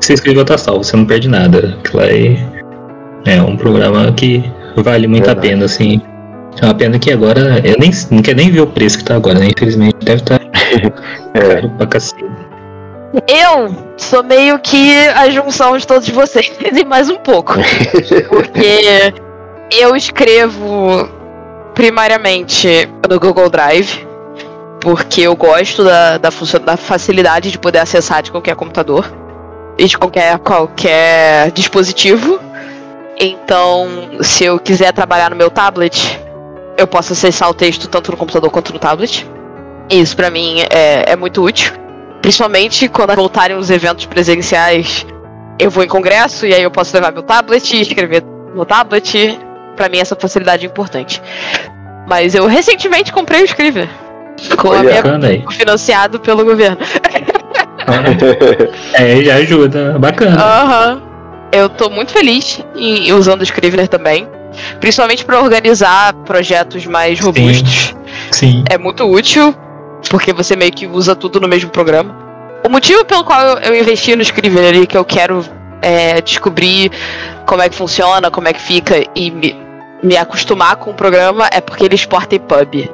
[0.00, 1.78] você escreveu tá salvo, você não perde nada.
[1.94, 4.44] é, é um programa que
[4.76, 5.46] vale muito Verdade.
[5.46, 6.00] a pena, assim.
[6.60, 7.60] É uma pena que agora.
[7.64, 9.48] Eu nem, não quero nem ver o preço que tá agora, né?
[9.48, 10.38] Infelizmente deve estar.
[10.38, 10.46] Tá
[11.34, 11.68] é.
[11.68, 12.24] pra cacete.
[13.26, 17.54] Eu sou meio que a junção de todos vocês e mais um pouco.
[18.28, 19.14] Porque
[19.70, 21.08] eu escrevo
[21.74, 24.06] primariamente no Google Drive,
[24.80, 26.30] porque eu gosto da, da,
[26.64, 29.12] da facilidade de poder acessar de qualquer computador
[29.76, 32.40] e de qualquer, qualquer dispositivo.
[33.18, 33.88] Então,
[34.22, 36.20] se eu quiser trabalhar no meu tablet,
[36.78, 39.26] eu posso acessar o texto tanto no computador quanto no tablet.
[39.90, 41.85] Isso para mim é, é muito útil.
[42.20, 45.06] Principalmente quando voltarem os eventos presenciais,
[45.58, 48.22] eu vou em congresso e aí eu posso levar meu tablet e escrever
[48.54, 49.38] no tablet.
[49.76, 51.22] Para mim essa facilidade é importante.
[52.08, 53.88] Mas eu recentemente comprei o Scriver.
[54.58, 55.02] Com a minha
[55.50, 56.78] financiado pelo governo.
[58.94, 59.98] é, já ajuda.
[59.98, 60.40] Bacana.
[60.40, 60.94] Aham.
[60.94, 61.02] Uhum.
[61.52, 64.28] Eu tô muito feliz em, usando o Scrivener também.
[64.80, 67.94] Principalmente para organizar projetos mais robustos.
[68.30, 68.62] Sim.
[68.62, 68.64] Sim.
[68.70, 69.54] É muito útil
[70.08, 72.14] porque você meio que usa tudo no mesmo programa.
[72.64, 75.44] O motivo pelo qual eu, eu investi no Scrivener ali, que eu quero
[75.82, 76.90] é, descobrir
[77.44, 79.56] como é que funciona, como é que fica e me,
[80.02, 82.90] me acostumar com o programa, é porque ele exporta EPUB.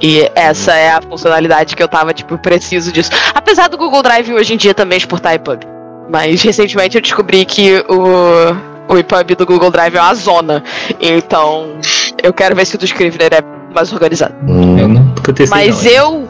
[0.00, 3.10] E essa é a funcionalidade que eu tava, tipo, preciso disso.
[3.34, 5.66] Apesar do Google Drive hoje em dia também exportar EPUB.
[6.08, 10.62] Mas recentemente eu descobri que o, o EPUB do Google Drive é uma zona.
[11.00, 11.78] Então
[12.22, 13.42] eu quero ver se o do Scrivener é
[13.74, 14.34] mais organizado.
[14.46, 16.25] Eu nunca testei, Mas não, eu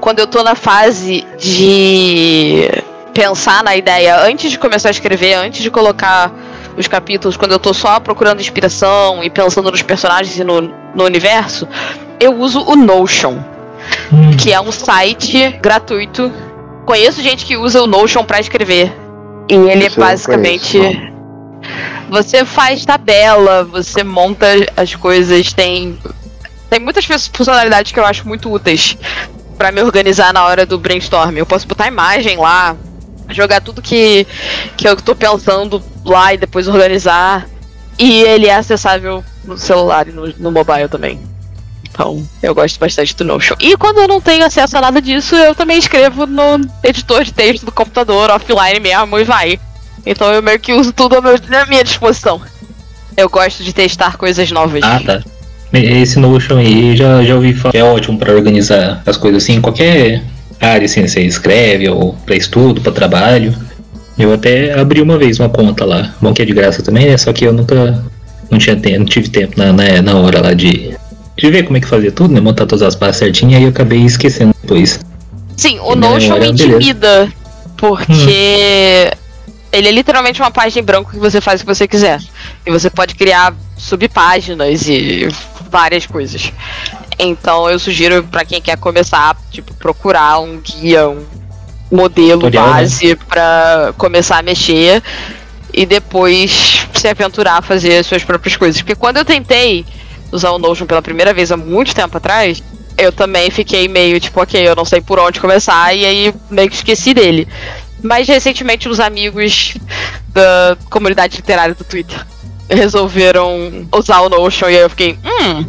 [0.00, 2.68] quando eu tô na fase de
[3.12, 6.32] pensar na ideia antes de começar a escrever, antes de colocar
[6.76, 10.62] os capítulos, quando eu tô só procurando inspiração e pensando nos personagens e no,
[10.94, 11.68] no universo,
[12.18, 13.38] eu uso o Notion,
[14.12, 14.36] hum.
[14.36, 16.32] que é um site gratuito.
[16.86, 18.92] Conheço gente que usa o Notion para escrever.
[19.48, 20.78] E ele é basicamente.
[22.08, 25.98] Você faz tabela, você monta as coisas, tem.
[26.68, 28.96] Tem muitas funcionalidades que eu acho muito úteis
[29.60, 31.36] para me organizar na hora do brainstorm.
[31.36, 32.74] Eu posso botar imagem lá,
[33.28, 34.26] jogar tudo que,
[34.74, 37.46] que eu tô pensando lá e depois organizar.
[37.98, 41.20] E ele é acessável no celular e no, no mobile também.
[41.84, 43.54] Então, eu gosto bastante do Notion.
[43.60, 47.34] E quando eu não tenho acesso a nada disso, eu também escrevo no editor de
[47.34, 49.60] texto do computador, offline mesmo, e vai.
[50.06, 52.40] Então eu meio que uso tudo à minha disposição.
[53.14, 54.82] Eu gosto de testar coisas novas.
[54.82, 55.22] Ah, tá.
[55.72, 60.22] Esse Notion aí já, já ouvi falar é ótimo para organizar as coisas assim, qualquer
[60.60, 63.54] área assim, você escreve ou para estudo, para trabalho.
[64.18, 66.12] Eu até abri uma vez uma conta lá.
[66.20, 67.16] Bom que é de graça também, né?
[67.16, 68.02] Só que eu nunca
[68.50, 70.94] não tinha tempo, não tive tempo na, na, na hora lá de,
[71.38, 72.40] de ver como é que fazia tudo, né?
[72.40, 75.00] Montar todas as partes certinho, aí eu acabei esquecendo depois.
[75.56, 77.32] Sim, o Notion me intimida.
[77.76, 79.20] Porque hum
[79.72, 82.20] ele é literalmente uma página em branco que você faz o que você quiser.
[82.66, 85.28] E você pode criar subpáginas e
[85.70, 86.52] várias coisas.
[87.18, 91.24] Então eu sugiro pra quem quer começar, tipo, procurar um guia, um
[91.90, 92.72] modelo Tutorial, né?
[92.72, 95.02] base pra começar a mexer
[95.72, 98.80] e depois se aventurar a fazer as suas próprias coisas.
[98.80, 99.84] Porque quando eu tentei
[100.30, 102.62] usar o Notion pela primeira vez há muito tempo atrás,
[102.96, 106.68] eu também fiquei meio tipo, ok, eu não sei por onde começar, e aí meio
[106.68, 107.48] que esqueci dele.
[108.02, 109.76] Mas recentemente os amigos
[110.28, 112.24] da comunidade literária do Twitter
[112.70, 115.64] resolveram usar o Notion e aí eu fiquei, hum,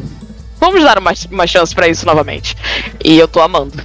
[0.60, 2.56] vamos dar uma, uma chance pra isso novamente.
[3.04, 3.82] E eu tô amando.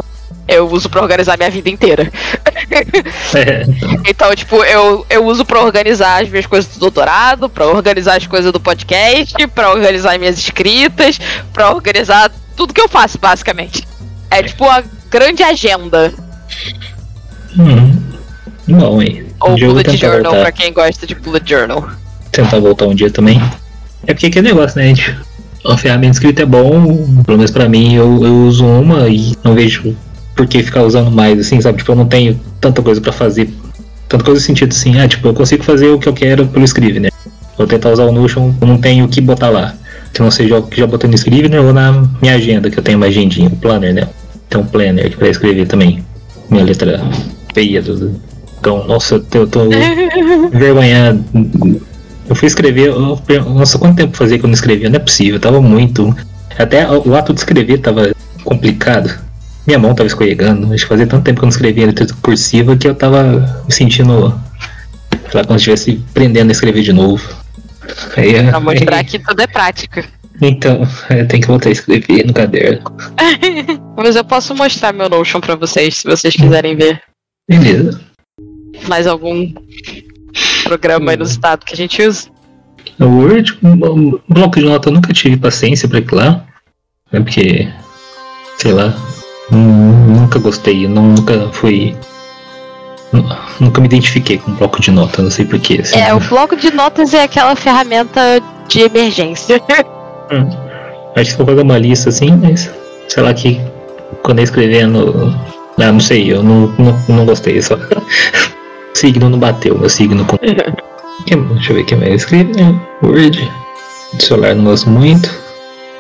[0.49, 2.11] Eu uso pra organizar minha vida inteira.
[2.45, 3.65] É,
[4.09, 8.27] Então, tipo, eu, eu uso pra organizar as minhas coisas do doutorado, pra organizar as
[8.29, 11.19] coisas do podcast, pra organizar minhas escritas,
[11.53, 13.87] pra organizar tudo que eu faço, basicamente.
[14.31, 16.15] É tipo a grande agenda.
[17.59, 18.03] hum,
[18.69, 19.27] bom, hein?
[19.41, 21.89] Ou bullet journal pra quem gosta de bullet journal.
[22.37, 23.41] Tentar voltar um dia também.
[24.07, 25.17] É porque aquele negócio, né, gente?
[25.65, 29.55] A ferramenta escrita é bom, pelo menos pra mim, eu, eu uso uma e não
[29.55, 29.97] vejo
[30.35, 31.79] por que ficar usando mais, assim, sabe?
[31.79, 33.51] Tipo, eu não tenho tanta coisa pra fazer.
[34.09, 36.65] Tanta coisa no sentido assim, ah, tipo, eu consigo fazer o que eu quero pelo
[36.65, 37.13] Scrivener.
[37.59, 39.75] Vou tentar usar o Notion, eu não tenho o que botar lá.
[40.13, 42.83] Que não seja o que já botei no Scrivener ou na minha agenda, que eu
[42.83, 44.09] tenho uma agendinha, um planner, né?
[44.49, 46.05] Tem um planner pra escrever também.
[46.49, 47.03] Minha letra
[47.53, 48.21] feia do.
[48.61, 49.65] Então, nossa, eu tô
[50.53, 51.25] envergonhado.
[52.29, 54.89] Eu fui escrever, eu, nossa, quanto tempo fazia que eu não escrevia?
[54.91, 56.15] Não é possível, tava muito.
[56.59, 58.13] Até o ato de escrever tava
[58.45, 59.11] complicado.
[59.67, 60.73] Minha mão tava escorregando.
[60.73, 63.73] Acho que fazia tanto tempo que eu não escrevia letra cursiva que eu tava me
[63.73, 64.41] sentindo.
[65.11, 67.23] Sei lá, como se estivesse aprendendo a escrever de novo.
[68.17, 70.05] Aí, Pra mostrar aí- que tudo é prática.
[70.41, 72.83] Então, eu tenho que voltar a escrever no caderno.
[73.97, 77.01] Mas eu posso mostrar meu Notion pra vocês, se vocês quiserem ver.
[77.49, 78.01] Beleza.
[78.89, 79.53] Mais algum
[80.67, 82.29] programa inusitado que a gente usa.
[83.01, 86.45] O Word, um bloco de nota eu nunca tive paciência pra aquilo lá.
[87.13, 87.69] É porque,
[88.59, 88.95] sei lá,
[89.51, 91.95] nu- nunca gostei, não- nunca fui.
[93.13, 95.79] nu- Nunca me identifiquei com bloco de nota, não sei porquê.
[95.81, 98.21] Assim, É, o bloco de notas é aquela ferramenta
[98.69, 99.61] de emergência.
[101.17, 102.71] Acho que vou fazer uma lista assim, mas
[103.09, 103.59] sei lá que
[104.23, 105.35] quando eu escrevendo.
[105.79, 107.61] Ah, não sei, eu não, não, não gostei.
[107.63, 107.77] Só.
[108.97, 110.37] signo não bateu, meu signo com.
[111.27, 112.81] Deixa eu ver o que mais eu escrevi, né?
[113.03, 113.53] Word.
[114.19, 115.29] Celular não gosto muito.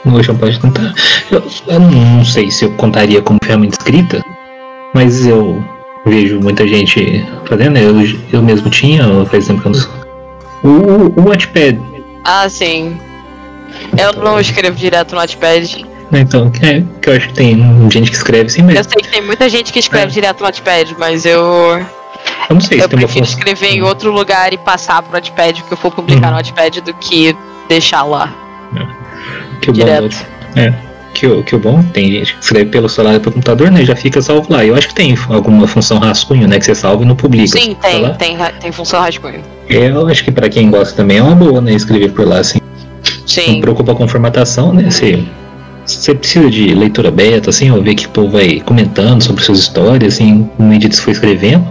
[0.04, 0.94] Notion pode tentar.
[1.30, 4.24] Eu, eu não sei se eu contaria como ferramenta escrita,
[4.94, 5.62] mas eu
[6.04, 7.72] vejo muita gente fazendo.
[7.72, 7.84] né?
[7.84, 7.94] Eu,
[8.32, 10.06] eu mesmo tinha, faz tempo que eu não.
[10.62, 11.78] O, o Watchpad
[12.24, 12.96] Ah, sim.
[13.98, 15.84] Eu não escrevo direto no Notepad.
[16.12, 18.84] né, Então, é, que eu acho que tem gente que escreve assim Eu mesmo.
[18.84, 20.10] sei que tem muita gente que escreve É.
[20.10, 21.84] direto no Notepad, mas eu,
[22.48, 23.38] Eu não sei se eu tem uma prefiro função.
[23.38, 26.30] escrever em outro lugar e passar pro Notepad, porque eu for publicar Uhum.
[26.32, 27.36] no Notepad do que
[27.68, 28.32] deixar lá
[29.60, 30.16] Que o bom, direto.
[30.54, 30.72] é,
[31.14, 33.84] que, o, que bom, tem gente que escreve pelo celular e pelo computador, né?
[33.84, 34.64] Já fica salvo lá.
[34.64, 36.58] Eu acho que tem alguma função rascunho, né?
[36.58, 37.58] Que você salva e não publica.
[37.58, 38.10] Sim, tem, lá.
[38.10, 39.40] tem, tem função rascunho.
[39.68, 41.72] Eu acho que pra quem gosta também é uma boa, né?
[41.72, 42.58] Escrever por lá, assim.
[42.62, 43.60] Não Sim.
[43.60, 44.88] preocupa com formatação, né?
[44.90, 45.24] Você,
[45.84, 49.58] você precisa de leitura beta, assim, ou ver que o povo vai comentando sobre suas
[49.58, 51.66] histórias, assim, no medida que você for escrevendo.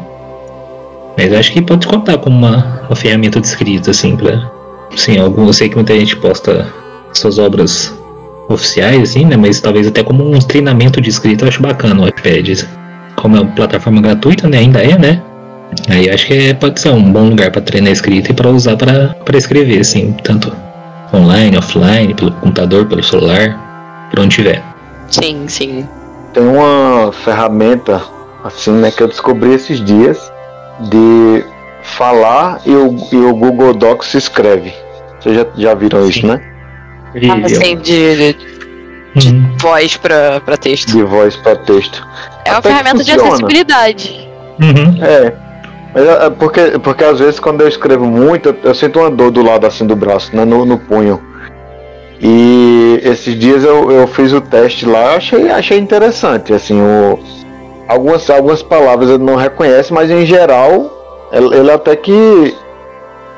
[1.18, 4.52] Mas acho que pode contar como uma, uma ferramenta de escrita, assim, pra.
[4.96, 6.68] Sim, algum, eu sei que muita gente posta
[7.14, 7.98] suas obras
[8.50, 9.36] oficiais, assim, né?
[9.38, 12.64] Mas talvez até como um treinamento de escrita eu acho bacana o iPad.
[13.16, 14.60] Como é uma plataforma gratuita, né?
[14.60, 15.22] Ainda é, né?
[15.90, 18.50] Aí acho que é- pode ser um bom lugar para treinar a escrita e para
[18.50, 20.54] usar para escrever, assim, tanto
[21.14, 24.62] online, offline, pelo computador, pelo celular, por onde tiver.
[25.10, 25.88] Sim, sim.
[26.34, 28.02] Tem uma ferramenta,
[28.44, 30.32] assim, né, que eu descobri esses dias
[30.80, 31.46] de
[31.84, 34.74] falar e o, e o Google Docs escreve.
[35.20, 36.28] Vocês já, já viram isso, Sim.
[36.28, 36.42] né?
[37.16, 38.34] E, Assim, de,
[39.16, 39.56] de Uhum.
[39.58, 40.92] voz pra, pra texto.
[40.92, 42.06] De voz para texto.
[42.44, 44.30] É uma Até que ferramenta de acessibilidade.
[44.62, 45.04] Uhum.
[45.04, 45.34] É.
[45.94, 49.10] Mas é é porque, porque às vezes quando eu escrevo muito, eu, eu sinto uma
[49.10, 50.44] dor do lado assim do braço, né?
[50.44, 51.22] No, no punho.
[52.20, 56.54] E esses dias eu, eu fiz o teste lá, achei, achei interessante.
[56.54, 57.20] Assim, o,
[57.88, 60.92] algumas, algumas palavras ele não reconhece, mas em geral
[61.32, 62.56] ele, ele até que,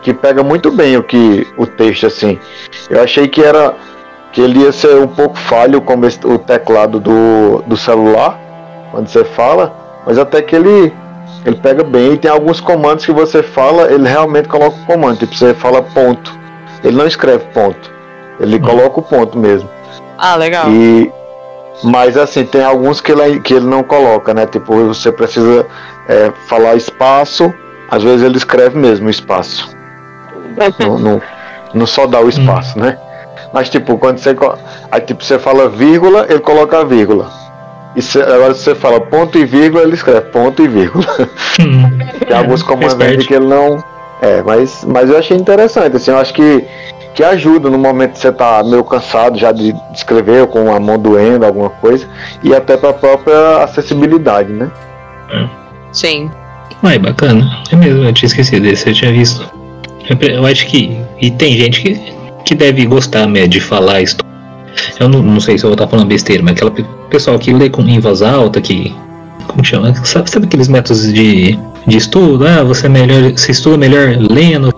[0.02, 2.40] que pega muito bem o que o texto assim.
[2.90, 3.76] Eu achei que era
[4.32, 8.40] que ele ia ser um pouco falho como esse- o teclado do, do celular
[8.92, 9.74] quando você fala,
[10.06, 10.94] mas até que ele
[11.46, 15.20] ele pega bem e tem alguns comandos que você fala, ele realmente coloca o comando.
[15.20, 16.38] Tipo, você fala ponto.
[16.84, 17.90] Ele não escreve ponto.
[18.40, 19.70] Ele coloca o ponto mesmo.
[20.18, 20.70] Ah, legal.
[20.70, 21.10] E
[21.84, 24.46] mas assim, tem alguns que ele, que ele não coloca, né?
[24.46, 25.66] Tipo, você precisa
[26.08, 27.54] é, falar espaço,
[27.90, 29.76] às vezes ele escreve mesmo espaço.
[30.80, 31.22] Não, não,
[31.74, 32.98] não só dá o espaço, né?
[33.54, 34.36] Mas tipo, quando você.
[34.92, 37.30] Aí tipo, você fala vírgula, ele coloca a vírgula.
[37.96, 41.06] E se- agora se você fala ponto e vírgula, ele escreve ponto e vírgula.
[41.60, 43.28] Hum, Tem alguns comandos faz parte.
[43.28, 43.84] que ele não.
[44.22, 46.66] É, mas, mas eu achei interessante, assim, eu acho que,
[47.18, 50.80] que ajuda no momento que você tá meio cansado já de escrever, ou com a
[50.80, 52.08] mão doendo, alguma coisa,
[52.44, 54.70] e até pra própria acessibilidade, né?
[55.92, 56.30] Sim.
[56.84, 57.44] Ai, bacana.
[57.72, 59.52] É mesmo, eu tinha esquecido desse, eu tinha visto.
[60.08, 60.96] Eu, eu acho que.
[61.20, 62.00] E tem gente que,
[62.46, 64.18] que deve gostar mesmo de falar isso.
[65.00, 67.52] Eu não, não sei se eu vou estar falando besteira, mas aquela pe- pessoal que
[67.52, 68.96] lê com, em voz alta, que.
[69.48, 69.92] Como que chama?
[70.06, 72.46] Sabe, sabe aqueles métodos de, de estudo?
[72.46, 73.32] Ah, você é melhor.
[73.32, 74.72] Você estuda melhor lendo.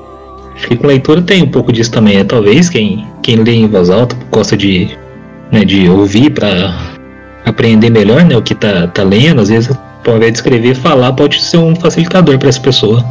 [0.60, 2.18] Acho que com leitura tem um pouco disso também.
[2.18, 4.98] É, talvez quem, quem lê em voz alta gosta de,
[5.52, 6.78] né, de ouvir para
[7.46, 9.42] aprender melhor né, o que tá, tá lendo.
[9.42, 13.04] Às vezes, ao invés de escrever, falar pode ser um facilitador para essa pessoa.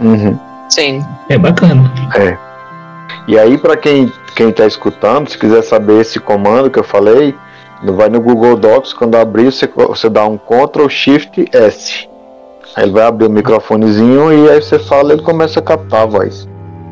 [0.00, 0.38] Uhum.
[0.68, 1.04] Sim.
[1.28, 1.92] É bacana.
[2.14, 2.36] É.
[3.26, 7.34] E aí, para quem, quem tá escutando, se quiser saber esse comando que eu falei,
[7.82, 12.08] vai no Google Docs, quando abrir, você, você dá um Ctrl Shift S.
[12.76, 16.02] Aí ele vai abrir o microfonezinho e aí você fala e ele começa a captar
[16.02, 16.46] a voz.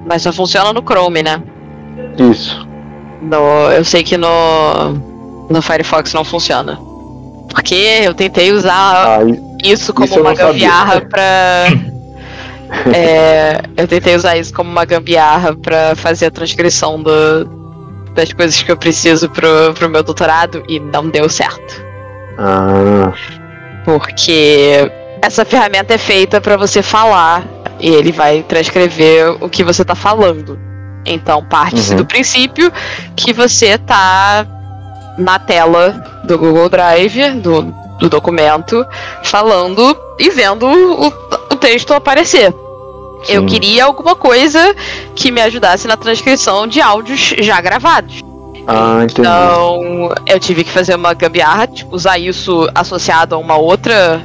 [0.07, 1.43] Mas só funciona no Chrome, né?
[2.19, 2.67] Isso.
[3.23, 4.29] No, eu sei que no,
[5.49, 6.79] no Firefox não funciona.
[7.51, 10.53] Porque eu tentei usar Aí, isso como isso uma não sabia.
[10.53, 11.65] gambiarra pra.
[12.93, 17.45] É, eu tentei usar isso como uma gambiarra pra fazer a transcrição do,
[18.15, 21.85] das coisas que eu preciso pro, pro meu doutorado e não deu certo.
[22.39, 23.13] ah,
[23.85, 24.91] Porque
[25.23, 27.45] essa ferramenta é feita pra você falar
[27.85, 30.59] e ele vai transcrever o que você tá falando.
[31.05, 31.99] Então parte-se Uhum.
[31.99, 32.73] do princípio
[33.15, 34.47] que você tá
[35.19, 35.91] na tela
[36.25, 37.63] do Google Drive, do,
[38.01, 38.87] do documento,
[39.23, 41.09] falando e vendo o,
[41.53, 42.55] o texto aparecer.
[43.29, 43.47] Eu Sim.
[43.47, 44.75] queria alguma coisa
[45.15, 48.23] que me ajudasse na transcrição de áudios já gravados.
[48.67, 49.01] ah.
[49.05, 54.23] Então, eu tive que fazer uma gambiarra, tipo, usar isso associado a uma outra,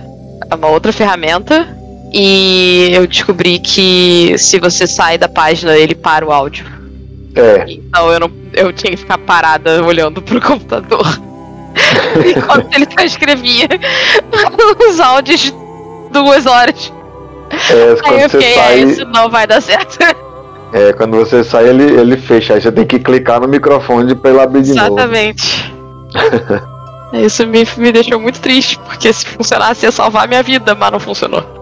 [0.50, 1.78] a uma outra ferramenta.
[2.12, 6.65] E eu descobri que se você sai da página, ele para o áudio.
[7.36, 11.06] É, Então eu não, eu tinha que ficar parada olhando pro computador.
[12.36, 13.67] Enquanto ele transcrevia
[14.89, 15.54] os áudios de
[16.12, 16.91] duas horas.
[17.52, 20.00] é Aí eu você fiquei, é, sai, isso não vai dar certo.
[20.74, 24.32] é, quando você sai ele, ele fecha, aí você tem que clicar no microfone pra
[24.32, 24.98] ele abrir de novo.
[24.98, 25.74] Exatamente.
[27.13, 31.00] Isso me, me deixou muito triste, porque se funcionasse ia salvar minha vida, mas não
[31.00, 31.59] funcionou.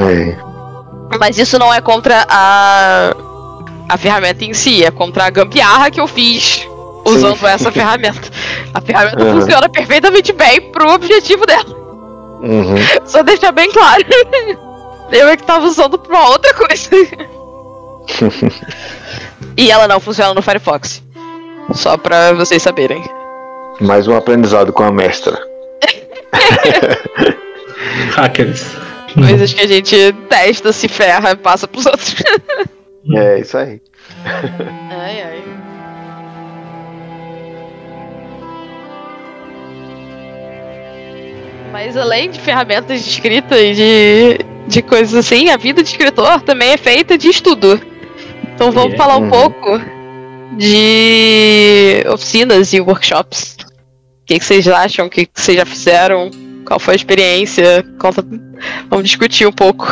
[0.00, 0.36] É.
[1.18, 3.14] Mas isso não é contra a,
[3.88, 6.66] a ferramenta em si, é contra a gambiarra que eu fiz
[7.04, 7.46] usando Sim.
[7.46, 8.30] essa ferramenta.
[8.72, 9.40] A ferramenta Aham.
[9.40, 11.84] funciona perfeitamente bem pro objetivo dela.
[12.42, 12.76] Uhum.
[13.06, 14.04] Só deixar bem claro.
[15.12, 16.90] Eu é que tava usando pra uma outra coisa.
[19.56, 21.02] e ela não funciona no Firefox.
[21.72, 23.04] Só pra vocês saberem.
[23.80, 25.38] Mais um aprendizado com a mestra.
[28.16, 28.66] Hackers.
[29.14, 32.14] Coisas que a gente testa, se ferra e passa pros outros.
[33.14, 33.82] É isso aí.
[34.24, 35.44] ai, ai.
[41.72, 46.40] Mas além de ferramentas de escrita e de, de coisas assim, a vida de escritor
[46.42, 47.80] também é feita de estudo.
[48.54, 48.96] Então vamos É.
[48.96, 49.30] falar um Uhum.
[49.30, 49.80] pouco
[50.56, 53.56] de oficinas e workshops.
[53.62, 55.06] O que, que vocês acham?
[55.06, 56.30] O que, que vocês já fizeram?
[56.64, 57.84] Qual foi a experiência?
[57.98, 58.24] Conta...
[58.90, 59.86] Vamos discutir um pouco.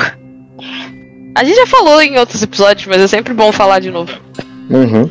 [1.35, 4.13] A gente já falou em outros episódios, mas é sempre bom falar de novo.
[4.71, 5.09] Uhum.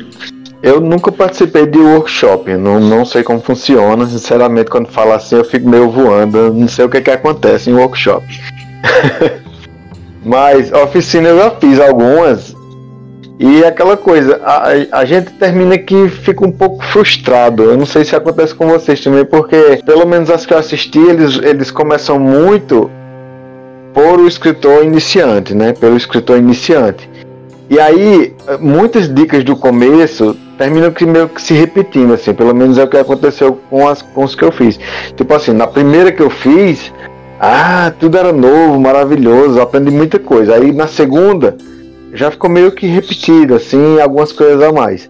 [0.62, 4.06] Eu nunca participei de workshop, não, não sei como funciona.
[4.06, 6.52] Sinceramente, quando fala assim, eu fico meio voando.
[6.52, 8.24] Não sei o que, que acontece em workshop.
[10.24, 12.54] Mas oficina eu já fiz algumas.
[13.44, 14.68] E aquela coisa, a,
[15.00, 17.64] a- gente termina que fica um pouco frustrado.
[17.64, 21.00] Eu não sei se acontece com vocês também, porque pelo menos as que eu assisti,
[21.00, 22.88] eles, eles começam muito
[23.92, 25.72] por o escritor iniciante, né?
[25.72, 27.10] Pelo escritor iniciante.
[27.68, 32.78] E aí, muitas dicas do começo terminam que meio que se repetindo, assim, pelo menos
[32.78, 34.78] é o que aconteceu com, as, com os que eu fiz.
[35.16, 36.92] Tipo assim, na primeira que eu fiz,
[37.40, 40.54] ah, tudo era novo, maravilhoso, aprendi muita coisa.
[40.54, 41.56] Aí na segunda,
[42.12, 45.08] já ficou meio que repetido, assim, algumas coisas a mais.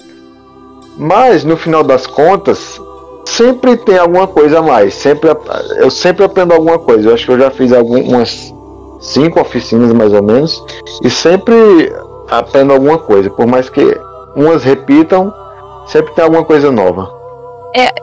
[0.96, 2.80] Mas no final das contas,
[3.24, 4.94] sempre tem alguma coisa a mais.
[4.94, 5.30] Sempre,
[5.76, 7.08] eu sempre aprendo alguma coisa.
[7.08, 8.52] Eu acho que eu já fiz algumas
[9.00, 10.62] cinco oficinas mais ou menos.
[11.02, 11.92] E sempre
[12.30, 13.28] aprendo alguma coisa.
[13.30, 13.98] Por mais que
[14.36, 15.32] umas repitam,
[15.86, 17.10] sempre tem alguma coisa nova.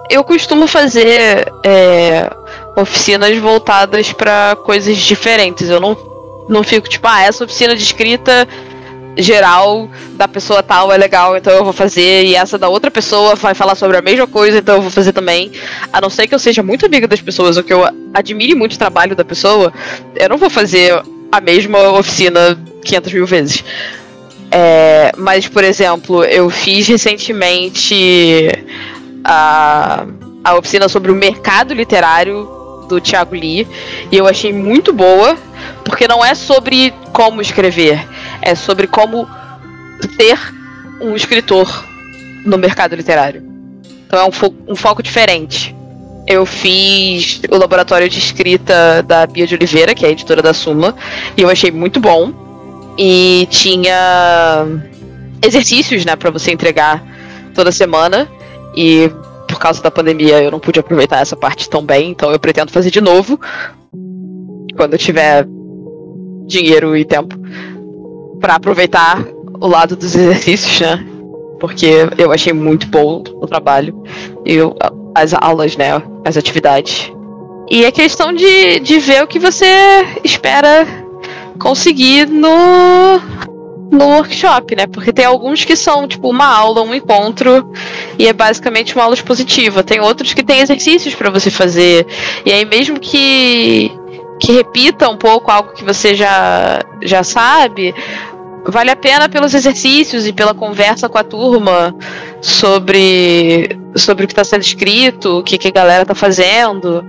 [0.10, 2.28] Eu costumo fazer é,
[2.76, 5.70] oficinas voltadas pra coisas diferentes.
[5.70, 5.96] Eu não,
[6.50, 8.48] não fico tipo, ah, essa oficina de escrita
[9.18, 13.36] geral da pessoa tal é legal, então eu vou fazer, e essa da outra pessoa
[13.36, 15.52] vai falar sobre a mesma coisa, então eu vou fazer também.
[15.92, 17.84] A não ser que eu seja muito amiga das pessoas ou que eu
[18.14, 19.74] admire muito o trabalho da pessoa,
[20.16, 21.02] eu não vou fazer
[21.32, 23.64] a mesma oficina 500 mil vezes.
[24.52, 28.50] É, mas, por exemplo, eu fiz recentemente
[29.24, 30.06] a,
[30.44, 32.50] a oficina sobre o mercado literário
[32.88, 33.68] do Thiago Lee
[34.12, 35.38] e eu achei muito boa,
[35.86, 38.06] porque não é sobre como escrever,
[38.42, 39.28] é sobre como
[40.18, 40.38] ter
[41.02, 41.86] um escritor
[42.46, 43.44] no mercado literário.
[44.06, 45.76] Então é um, fo um foco diferente.
[46.28, 50.54] Eu fiz o laboratório de escrita da Bia de Oliveira, que é a editora da
[50.54, 50.96] Suma,
[51.36, 52.34] e eu achei muito bom.
[52.98, 54.66] E tinha
[55.44, 57.04] exercícios, né, para você entregar
[57.54, 58.28] toda semana.
[58.76, 59.12] E
[59.48, 62.72] por causa da pandemia eu não pude aproveitar essa parte tão bem, então eu pretendo
[62.72, 63.40] fazer de novo
[64.76, 65.46] quando eu tiver
[66.46, 67.36] dinheiro e tempo
[68.40, 69.24] para aproveitar
[69.60, 71.06] o lado dos exercícios, né?
[71.60, 74.02] Porque eu achei muito bom o trabalho
[74.46, 74.58] e
[75.14, 76.02] as aulas, né?
[76.26, 77.12] As atividades.
[77.70, 79.66] E é questão de, de ver o que você
[80.24, 80.88] espera
[81.60, 83.20] conseguir no,
[83.92, 84.88] no workshop, né?
[84.88, 87.72] Porque tem alguns que são, tipo, uma aula, um encontro,
[88.18, 89.84] e é basicamente uma aula expositiva.
[89.84, 92.08] Tem outros que tem exercícios para você fazer.
[92.46, 93.92] E aí, mesmo que,
[94.40, 97.94] que repita um pouco algo que você já, já sabe,
[98.66, 101.96] vale a pena pelos exercícios e pela conversa com a turma
[102.42, 107.06] sobre, sobre o que está sendo escrito, o que, que a galera está fazendo.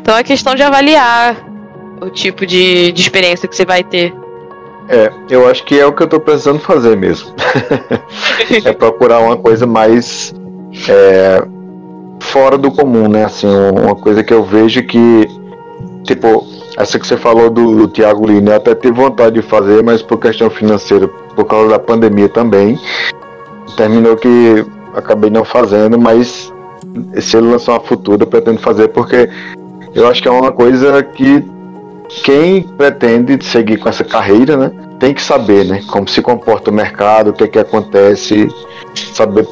[0.00, 1.36] Então é questão de avaliar
[2.00, 4.14] o tipo de, de experiência que você vai ter.
[4.88, 7.34] É, eu acho que é o que eu tô precisando fazer mesmo.
[8.64, 10.34] é procurar uma coisa mais
[10.88, 11.42] é,
[12.20, 13.24] fora do comum, né?
[13.24, 15.28] Assim, uma coisa que eu vejo que,
[16.04, 16.46] tipo,
[16.76, 20.02] essa que você falou do, do Thiago Lino, eu até tive vontade de fazer, mas
[20.02, 22.78] por questão financeira, por causa da pandemia também,
[23.76, 24.64] terminou que
[24.94, 26.52] acabei não fazendo, mas
[27.20, 29.28] se ele lançar uma futura, eu pretendo fazer porque
[29.94, 31.44] eu acho que é uma coisa que
[32.24, 36.74] quem pretende seguir com essa carreira, né, tem que saber, né, como se comporta o
[36.74, 38.48] mercado, o que é que acontece,
[39.12, 39.46] saber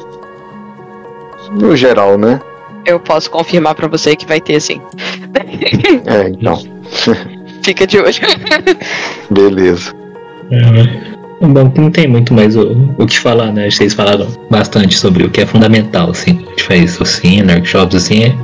[1.51, 2.39] no geral, né?
[2.85, 4.81] Eu posso confirmar para você que vai ter sim.
[6.05, 6.70] É, então.
[7.63, 8.13] Fica de olho.
[9.29, 9.93] Beleza.
[10.51, 13.69] É, bom, não tem muito mais o, o que falar, né?
[13.69, 16.39] Vocês falaram bastante sobre o que é fundamental, assim.
[16.45, 18.23] A gente faz oficina, workshops, assim.
[18.23, 18.35] É.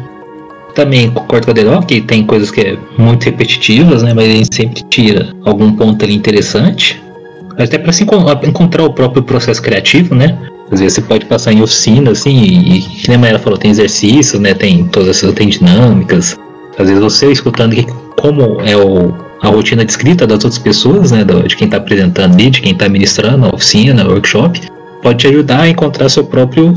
[0.73, 4.13] Também concordo com a Dedó que tem coisas que é muito repetitivas, né?
[4.13, 7.01] Mas a gente sempre tira algum ponto ali interessante.
[7.57, 10.37] Até para se encontrar o próprio processo criativo, né?
[10.71, 13.71] Às vezes você pode passar em oficina, assim, e, que nem a Maria falou, tem
[13.71, 14.53] exercício, né?
[14.53, 16.37] Tem todas essas, tem dinâmicas.
[16.77, 17.87] Às vezes você escutando que,
[18.19, 21.23] como é o, a rotina de escrita das outras pessoas, né?
[21.23, 24.61] De quem está apresentando ali, de quem está ministrando a oficina, o workshop,
[25.01, 26.73] pode te ajudar a encontrar seu próprio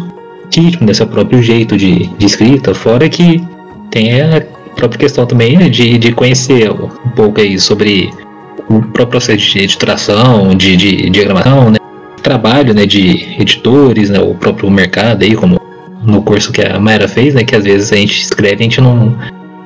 [0.55, 2.74] ritmo, né, seu próprio jeito de, de escrita.
[2.74, 3.43] Fora que
[3.91, 4.43] tem a
[4.76, 8.11] própria questão também né, de, de conhecer um pouco aí sobre
[8.68, 11.78] o próprio processo de editoração, de, de diagramação, né?
[12.22, 15.61] trabalho né, de editores, né, o próprio mercado aí, como
[16.03, 18.80] no curso que a Mayra fez, né, que às vezes a gente escreve, a gente
[18.80, 19.16] não,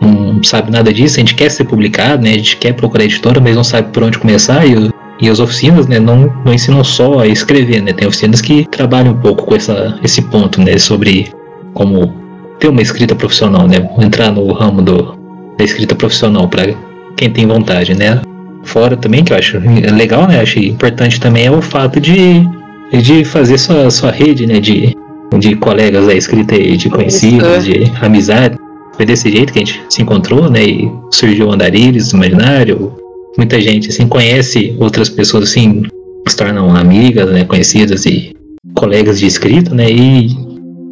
[0.04, 3.40] não sabe nada disso, a gente quer ser publicado, né, a gente quer procurar editora,
[3.40, 4.90] mas não sabe por onde começar e,
[5.20, 9.12] e as oficinas né, não, não ensinam só a escrever, né, tem oficinas que trabalham
[9.12, 11.32] um pouco com essa, esse ponto né, sobre
[11.72, 12.12] como
[12.58, 15.18] ter uma escrita profissional, né, entrar no ramo do,
[15.58, 16.74] da escrita profissional para
[17.16, 18.20] quem tem vontade, né,
[18.64, 19.58] fora também, que eu acho
[19.92, 20.40] legal, né?
[20.40, 22.44] Acho importante também é o fato de,
[22.92, 24.58] de fazer sua, sua rede, né?
[24.58, 24.96] De,
[25.38, 28.56] de colegas da escrita e de conhecidos, de amizade.
[28.96, 30.64] Foi desse jeito que a gente se encontrou, né?
[30.64, 32.92] E surgiu o Andarilhos, Imaginário.
[33.36, 35.82] Muita gente, assim, conhece outras pessoas, assim,
[36.28, 37.44] se tornam amigas, né?
[37.44, 38.34] Conhecidas e
[38.74, 39.90] colegas de escrita, né?
[39.90, 40.28] E,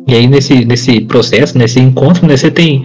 [0.09, 2.37] e aí nesse, nesse processo, nesse encontro, né?
[2.37, 2.83] Você tem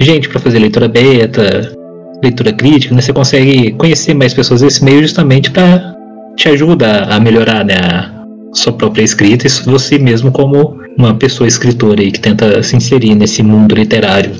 [0.00, 1.76] gente para fazer leitura beta,
[2.22, 5.94] leitura crítica, né, você consegue conhecer mais pessoas desse meio justamente para
[6.36, 11.46] te ajuda a melhorar né, a sua própria escrita e você mesmo como uma pessoa
[11.46, 14.32] escritora aí que tenta se inserir nesse mundo literário.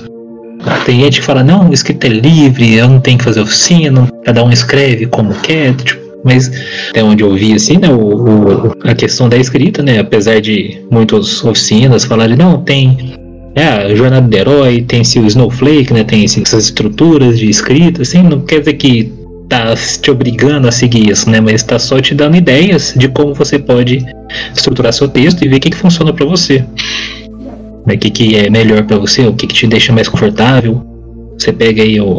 [0.85, 4.45] Tem gente que fala, não, escrita é livre, eu não tenho que fazer oficina, cada
[4.45, 6.51] um escreve como quer, tipo, mas
[6.91, 10.81] até onde eu vi assim, né, o, o, a questão da escrita, né, apesar de
[10.91, 13.17] muitas oficinas falarem, não, tem
[13.57, 16.05] é, jornada do herói, tem-se o Snowflake, né?
[16.05, 19.11] Tem essas estruturas de escrita, assim, não quer dizer que
[19.49, 21.41] tá te obrigando a seguir isso, né?
[21.41, 24.05] Mas tá só te dando ideias de como você pode
[24.55, 26.63] estruturar seu texto e ver o que, que funciona para você.
[27.87, 27.95] Né?
[27.95, 30.83] O que, que é melhor para você, o que, que te deixa mais confortável.
[31.39, 32.19] Você pega aí o,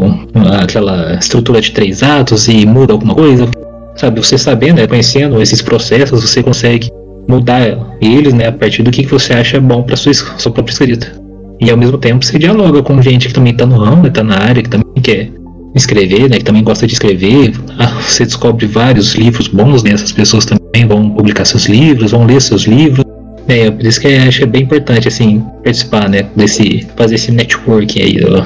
[0.61, 3.49] aquela estrutura de três atos e muda alguma coisa,
[3.95, 6.89] sabe, você sabendo, né, conhecendo esses processos, você consegue
[7.28, 11.11] mudar eles, né, a partir do que você acha bom para sua, sua própria escrita.
[11.59, 14.24] E ao mesmo tempo você dialoga com gente que também tá no ramo, né, tá
[14.24, 15.32] na área, que também quer
[15.76, 17.53] escrever, né, que também gosta de escrever.
[17.80, 22.26] Ah, você descobre vários livros bons, né, essas pessoas também vão publicar seus livros, vão
[22.26, 23.03] ler seus livros.
[23.48, 27.16] É, por isso que eu acho que é bem importante, assim, participar, né, desse, fazer
[27.16, 28.18] esse networking aí.
[28.18, 28.45] Eu, eu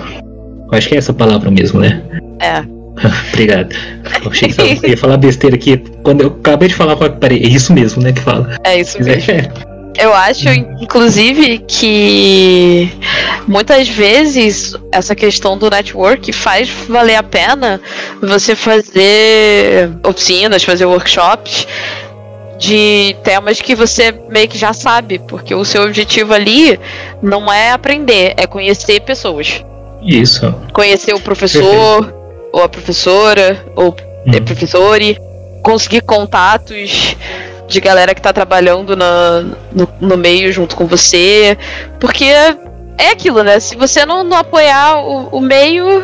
[0.71, 2.01] acho que é essa palavra mesmo, né?
[2.39, 2.63] É.
[3.33, 3.75] Obrigado.
[4.23, 5.77] Eu achei que você ia falar besteira aqui.
[6.03, 7.39] Quando eu acabei de falar, parei.
[7.39, 8.55] É isso mesmo, né, que fala.
[8.63, 9.31] É isso Mas mesmo.
[9.31, 9.51] é-
[9.97, 12.91] Eu acho, inclusive, que
[13.47, 17.81] muitas vezes essa questão do network faz valer a pena
[18.21, 21.67] você fazer oficinas, fazer workshops
[22.61, 26.79] de temas que você meio que já sabe, porque o seu objetivo ali
[27.19, 29.65] não é aprender, é conhecer pessoas.
[30.03, 30.53] Isso.
[30.71, 32.13] Conhecer o professor,
[32.53, 33.95] ou a professora, ou
[34.27, 34.45] é Hum.
[34.45, 35.17] professor e
[35.63, 37.15] conseguir contatos
[37.67, 39.41] de galera que tá trabalhando na,
[39.71, 41.57] no, no meio junto com você.
[41.99, 43.59] Porque é aquilo, né?
[43.59, 46.03] Se você não, não apoiar o, o meio,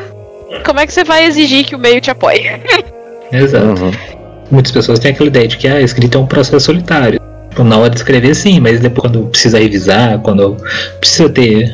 [0.66, 2.60] como é que você vai exigir que o meio te apoie?
[3.32, 3.84] Exato.
[3.84, 4.17] Uhum.
[4.50, 7.20] Muitas pessoas têm aquela ideia de que ah, a escrita é um processo solitário.
[7.50, 10.56] Tipo, na hora de escrever, sim, mas depois, quando precisa revisar, quando
[11.00, 11.72] precisa ter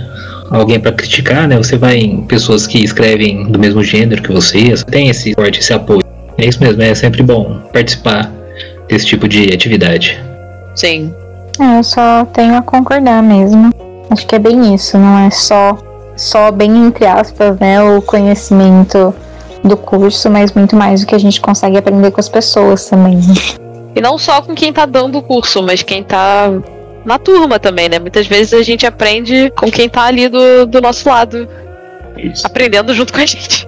[0.49, 1.57] alguém para criticar, né?
[1.57, 5.59] Você vai em pessoas que escrevem do mesmo gênero que você, você tem esse suporte,
[5.59, 6.03] esse apoio.
[6.37, 8.31] É isso mesmo, é sempre bom participar
[8.87, 10.19] desse tipo de atividade.
[10.75, 11.13] Sim.
[11.59, 13.71] É, eu só tenho a concordar mesmo.
[14.09, 15.77] Acho que é bem isso, não é só,
[16.15, 19.13] só bem entre aspas, né, o conhecimento
[19.63, 23.15] do curso, mas muito mais o que a gente consegue aprender com as pessoas também.
[23.15, 23.33] né?
[23.95, 26.51] E não só com quem tá dando o curso, mas quem tá
[27.05, 27.99] na turma também, né?
[27.99, 31.47] Muitas vezes a gente aprende com quem tá ali do, do nosso lado,
[32.17, 32.45] Isso.
[32.45, 33.67] aprendendo junto com a gente.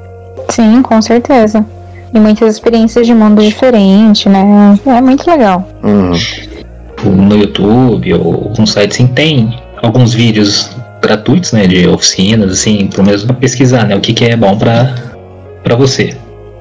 [0.49, 1.65] Sim, com certeza.
[2.13, 4.79] E muitas experiências de mundo diferente, né?
[4.85, 5.67] É muito legal.
[6.13, 10.71] Tipo, no YouTube ou no site assim, tem alguns vídeos
[11.01, 14.57] gratuitos, né, de oficinas, assim, pelo menos pra pesquisar, né, o que, que é bom
[14.57, 14.95] pra,
[15.65, 16.15] pra você.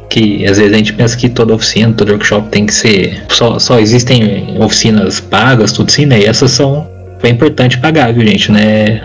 [0.09, 3.23] Que às vezes a gente pensa que toda oficina, todo workshop tem que ser.
[3.29, 6.21] Só, só existem oficinas pagas, tudo assim, né?
[6.21, 6.89] E essas são.
[7.21, 8.51] Foi importante pagar, viu, gente?
[8.51, 9.03] Né?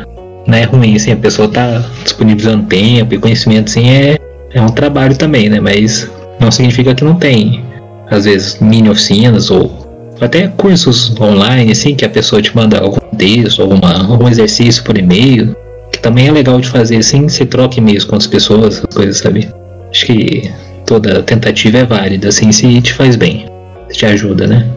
[0.47, 4.17] Não é ruim, assim, a pessoa tá disponibilizando tempo e conhecimento, assim, é,
[4.53, 5.59] é um trabalho também, né?
[5.59, 7.63] Mas não significa que não tem,
[8.09, 12.99] às vezes, mini oficinas ou até cursos online, assim, que a pessoa te manda algum
[13.15, 15.55] texto, alguma, algum exercício por e-mail,
[15.91, 19.17] que também é legal de fazer, assim, você troca e-mails com as pessoas, essas coisas,
[19.17, 19.47] sabe?
[19.89, 20.51] Acho que
[20.85, 23.45] toda tentativa é válida, assim, se te faz bem,
[23.89, 24.67] se te ajuda, né?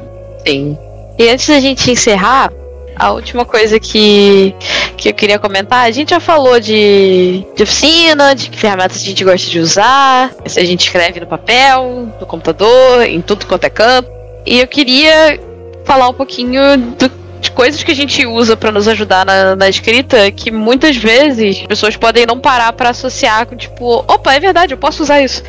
[0.46, 0.76] Sim.
[1.18, 2.50] E antes da gente encerrar,
[2.96, 4.54] a última coisa que,
[4.96, 9.04] que eu queria comentar, a gente já falou de, de oficina, de que ferramentas a
[9.04, 13.64] gente gosta de usar, se a gente escreve no papel, no computador, em tudo quanto
[13.64, 14.08] é canto.
[14.46, 15.38] E eu queria
[15.84, 16.60] falar um pouquinho
[16.98, 21.58] do- coisas que a gente usa para nos ajudar na, na escrita, que muitas vezes
[21.60, 25.20] as pessoas podem não parar para associar com tipo, opa, é verdade, eu posso usar
[25.20, 25.42] isso.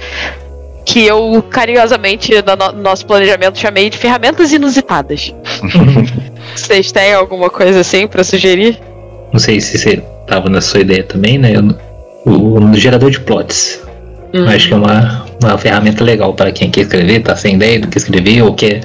[0.85, 5.33] Que eu carinhosamente no no nosso planejamento chamei de ferramentas inusitadas.
[6.55, 8.79] Vocês têm alguma coisa assim pra sugerir?
[9.31, 11.53] Não sei se você tava na sua ideia também, né?
[12.25, 13.81] O, o gerador de plots.
[14.33, 14.47] Hum.
[14.47, 17.87] Acho que é uma, uma ferramenta legal para quem quer escrever, tá sem ideia do
[17.87, 18.81] que escrever ou quer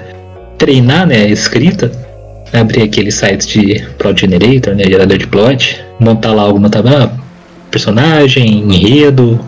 [0.57, 1.91] treinar né, a escrita.
[2.53, 7.13] Abrir aquele site de Plot Generator, né, gerador de plot, montar lá alguma tabela,
[7.71, 9.39] personagem, enredo.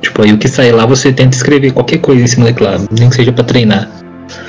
[0.00, 2.78] Tipo, aí o que sair lá você tenta escrever qualquer coisa em cima daquilo lá,
[2.90, 3.88] nem que seja para treinar.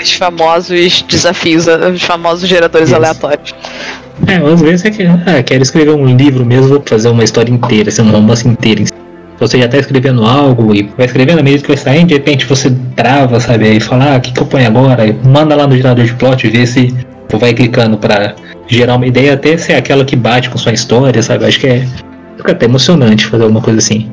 [0.02, 2.96] Os famosos desafios, os famosos geradores Isso.
[2.96, 3.54] aleatórios.
[4.28, 7.52] É, às vezes você quer, ah, quero escrever um livro mesmo, vou fazer uma história
[7.52, 8.84] inteira, assim, um romance inteiro.
[9.40, 12.46] Você já tá escrevendo algo e vai escrevendo a medida que vai saindo, de repente
[12.46, 13.66] você trava, sabe?
[13.66, 15.04] Aí fala, ah, o que, que eu ponho agora?
[15.04, 16.94] Aí manda lá no gerador de plot, vê se
[17.38, 18.36] vai clicando pra
[18.68, 21.46] gerar uma ideia até ser aquela que bate com sua história, sabe?
[21.46, 21.88] Acho que é
[22.38, 24.12] fica até emocionante fazer alguma coisa assim.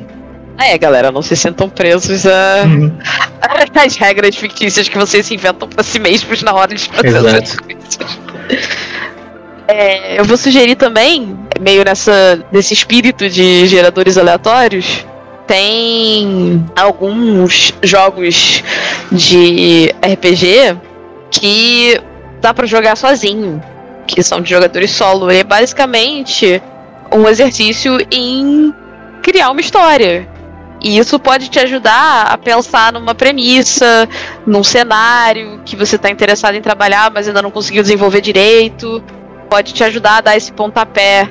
[0.59, 2.65] É, galera, não se sintam presos a...
[2.65, 2.93] Uhum.
[3.77, 7.29] às regras fictícias que vocês inventam pra si mesmos na hora de fazer Exato.
[7.29, 7.99] essas coisas.
[9.69, 15.05] É, eu vou sugerir também, meio nessa, nesse espírito de geradores aleatórios,
[15.47, 18.63] tem alguns jogos
[19.13, 20.77] de RPG
[21.31, 22.01] que
[22.41, 23.63] dá pra jogar sozinho,
[24.07, 25.31] que são de jogadores solo.
[25.31, 26.63] É basicamente
[27.13, 28.75] um exercício em
[29.23, 30.29] criar uma história.
[30.81, 34.09] E isso pode te ajudar a pensar numa premissa,
[34.47, 39.03] num cenário que você está interessado em trabalhar, mas ainda não conseguiu desenvolver direito.
[39.49, 41.29] Pode te ajudar a dar esse pontapé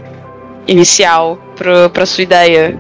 [0.68, 2.80] inicial para sua ideia.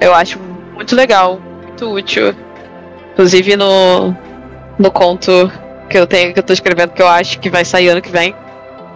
[0.00, 0.38] Eu acho
[0.74, 2.34] muito legal, muito útil.
[3.12, 4.14] Inclusive no,
[4.78, 5.50] no conto
[5.94, 8.10] que eu tenho, que eu tô escrevendo, que eu acho que vai sair ano que
[8.10, 8.34] vem,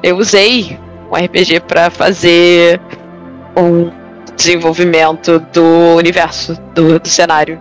[0.02, 0.76] eu usei
[1.08, 2.80] um RPG para fazer
[3.56, 3.88] um
[4.34, 7.60] desenvolvimento do universo, do, do cenário.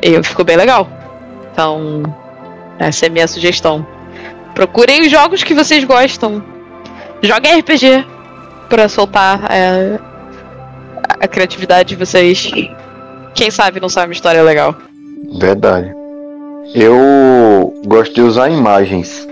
[0.00, 0.88] E ficou bem legal.
[1.52, 2.04] Então,
[2.78, 3.84] essa é a minha sugestão.
[4.54, 6.40] Procurem os jogos que vocês gostam.
[7.20, 8.06] Joguem RPG
[8.68, 9.98] para soltar é,
[11.18, 12.52] a criatividade de vocês.
[13.34, 14.76] Quem sabe não sabe uma história legal.
[15.40, 15.99] Verdade.
[16.74, 19.26] Eu gosto de usar imagens.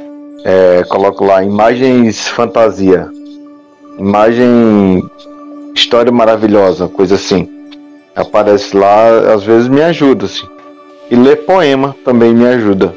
[0.45, 3.09] É, coloco lá imagens fantasia.
[3.99, 5.03] Imagem
[5.75, 7.49] história maravilhosa, coisa assim.
[8.15, 10.47] Aparece lá, às vezes me ajuda, assim.
[11.11, 12.93] E ler poema também me ajuda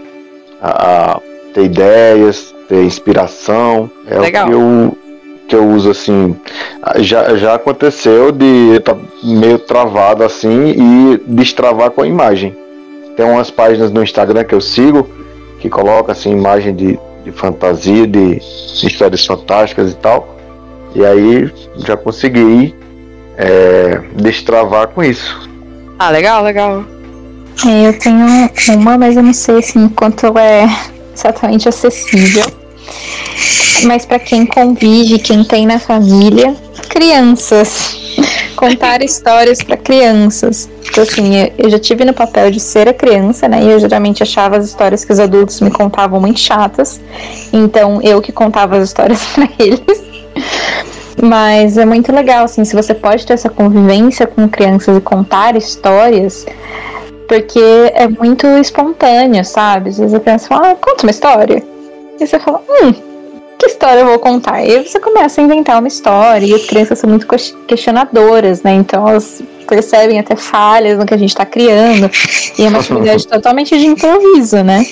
[0.61, 1.19] a, a
[1.53, 3.89] ter ideias, ter inspiração.
[4.07, 4.47] É Legal.
[4.47, 4.97] o que eu,
[5.49, 6.35] que eu uso assim.
[6.97, 12.55] Já, já aconteceu de estar meio travado assim e destravar com a imagem.
[13.21, 15.07] Tem umas páginas no Instagram que eu sigo
[15.59, 20.35] que coloca assim imagem de, de fantasia, de, de histórias fantásticas e tal.
[20.95, 21.53] E aí
[21.85, 22.73] já consegui
[23.37, 25.47] é, destravar com isso.
[25.99, 26.83] Ah, legal, legal.
[27.63, 28.25] É, eu tenho
[28.69, 30.65] uma, mas eu não sei assim quanto ela é
[31.13, 32.47] exatamente acessível.
[33.83, 36.55] Mas para quem convive, quem tem na família,
[36.89, 38.00] crianças.
[38.55, 40.69] Contar histórias para crianças.
[40.89, 43.63] Então, assim, eu- já tive no papel de ser a criança, né?
[43.63, 46.99] E eu geralmente achava as histórias que os adultos me contavam muito chatas.
[47.51, 50.03] Então, eu que contava as histórias para eles.
[51.21, 55.55] Mas é muito legal, assim, se você pode ter essa convivência com crianças e contar
[55.55, 56.45] histórias,
[57.27, 57.59] porque
[57.93, 59.89] é muito espontâneo, sabe?
[59.89, 61.63] Às vezes a criança fala, ah, conta uma história.
[62.19, 62.93] E você fala, hum,
[63.61, 64.63] que história eu vou contar?
[64.65, 68.63] E aí você começa a inventar uma história, e as crianças são muito ques- questionadoras,
[68.63, 68.73] né?
[68.73, 72.09] Então elas percebem até falhas no que a gente tá criando.
[72.57, 74.83] E é uma atividade totalmente de improviso, né?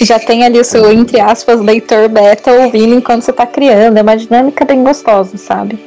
[0.00, 3.96] Já tem ali o seu, entre aspas, leitor beta ouvindo enquanto você tá criando.
[3.96, 5.78] É uma dinâmica bem gostosa, sabe?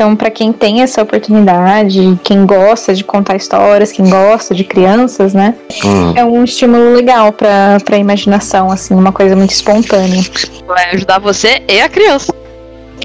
[0.00, 5.34] Então, para quem tem essa oportunidade, quem gosta de contar histórias, quem gosta de crianças,
[5.34, 5.54] né?
[5.84, 6.14] Hum.
[6.16, 10.22] É um estímulo legal pra, pra imaginação, assim, uma coisa muito espontânea.
[10.66, 12.32] Vai ajudar você e a criança.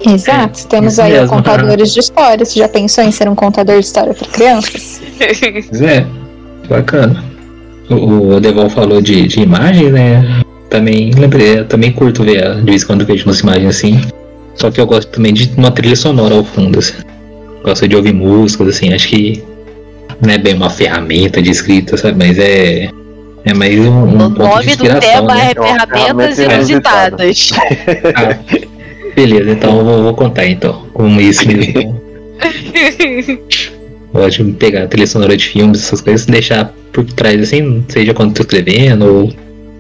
[0.08, 0.66] Exato.
[0.68, 1.28] Temos aí mesmo.
[1.28, 2.48] contadores de histórias.
[2.48, 5.02] Você já pensou em ser um contador de história para crianças?
[5.68, 6.06] Pois é,
[6.70, 7.22] bacana.
[7.90, 10.24] O, o Devon falou de, de imagem, né?
[10.70, 14.02] Também lembrei, eu também curto ver, a- de vez em quando vejo umas imagens assim.
[14.56, 16.94] Só que eu gosto também de uma trilha sonora ao fundo, assim.
[17.64, 19.44] Gosto de ouvir músicas, assim, acho que
[20.22, 22.18] não é bem uma ferramenta de escrita, sabe?
[22.18, 22.90] Mas é.
[23.44, 25.52] É mais um, um O ponto de nome do inspiração, tema né?
[25.52, 27.50] é Ferramentas ferramenta Inusitadas.
[28.16, 28.40] Ah,
[29.16, 30.88] beleza, então eu vou, vou contar então.
[30.94, 32.02] Como isso mesmo.
[34.12, 38.14] Gosto de pegar a trilha sonora de filmes, essas coisas, deixar por trás assim, seja
[38.14, 39.34] quando tô escrevendo, ou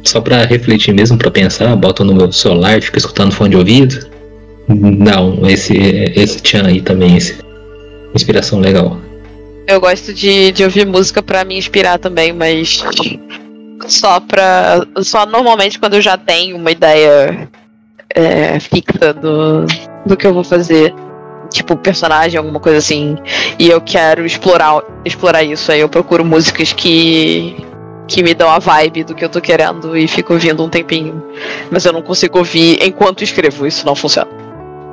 [0.03, 4.05] só pra refletir mesmo, pra pensar, boto no meu celular, fico escutando fone de ouvido.
[4.68, 5.76] Não, esse,
[6.16, 7.38] esse tchan aí também, esse,
[8.16, 8.97] inspiração legal.
[9.68, 12.84] Eu gosto de, de ouvir música pra me inspirar também, mas
[13.88, 14.86] só pra.
[15.01, 17.49] Só normalmente quando eu já tenho uma ideia
[18.13, 19.66] é, fixa do,
[20.05, 20.93] do que eu vou fazer.
[21.51, 23.16] Tipo, personagem, alguma coisa assim.
[23.59, 25.72] E eu quero explorar, explorar isso.
[25.72, 27.55] Aí eu procuro músicas que.
[28.07, 31.24] que me dão a vibe do que eu tô querendo e fico ouvindo um tempinho.
[31.72, 34.45] Mas eu não consigo ouvir enquanto escrevo, isso não funciona.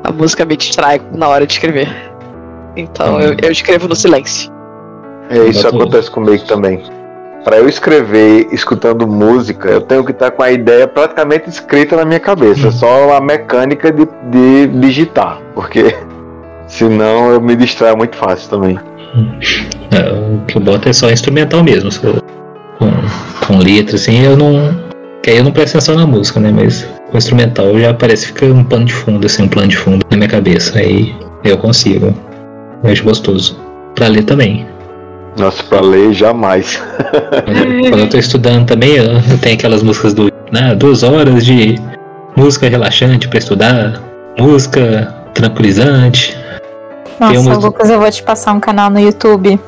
[0.05, 1.89] A música me distrai na hora de escrever.
[2.77, 4.51] Então eu, eu escrevo no silêncio.
[5.31, 6.83] É, isso acontece comigo também.
[7.45, 12.05] Para eu escrever escutando música, eu tenho que estar com a ideia praticamente escrita na
[12.05, 15.97] minha cabeça, só a mecânica de, de digitar, porque
[16.69, 18.79] senão eu me distraio muito fácil também.
[19.91, 22.13] É, o que eu boto é só instrumental mesmo, só
[22.79, 22.91] com,
[23.47, 24.92] com letra, assim, eu não.
[25.23, 26.51] Que aí eu não presto atenção na música, né?
[26.53, 29.77] Mas o instrumental já parece que fica um pano de fundo, assim, um plano de
[29.77, 30.79] fundo na minha cabeça.
[30.79, 31.15] Aí
[31.45, 32.13] eu consigo.
[32.83, 33.59] Eu acho gostoso.
[33.95, 34.67] Pra ler também.
[35.39, 36.83] Nossa, para ler jamais.
[37.45, 40.31] Quando eu, quando eu tô estudando também, eu, eu tenho aquelas músicas do.
[40.53, 41.77] Né, duas horas de
[42.37, 44.03] música relaxante pra estudar,
[44.39, 46.37] música tranquilizante.
[47.19, 49.59] Nossa, umas- Lucas, eu vou te passar um canal no YouTube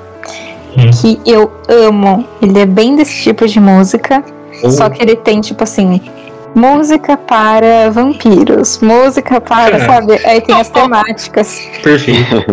[0.76, 0.90] Hum.
[1.00, 2.26] que eu amo.
[2.42, 4.22] Ele é bem desse tipo de música,
[4.62, 6.00] Ou- só que ele tem, tipo assim,
[6.54, 9.86] música para vampiros, música para, É.
[9.86, 10.12] sabe?
[10.24, 11.60] Aí tem as temáticas.
[11.82, 12.44] Perfeito.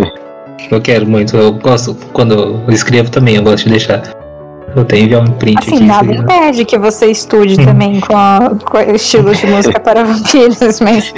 [0.69, 1.35] Eu quero muito.
[1.37, 2.33] Eu gosto, quando
[2.67, 4.01] eu escrevo também, eu gosto de deixar.
[4.75, 5.83] Eu tenho enviar um print Assim, aqui.
[5.83, 6.15] nada né?
[6.15, 7.65] impede que você estude Hum.
[7.65, 11.11] também com, a, com o estilo de música para vampiros, mas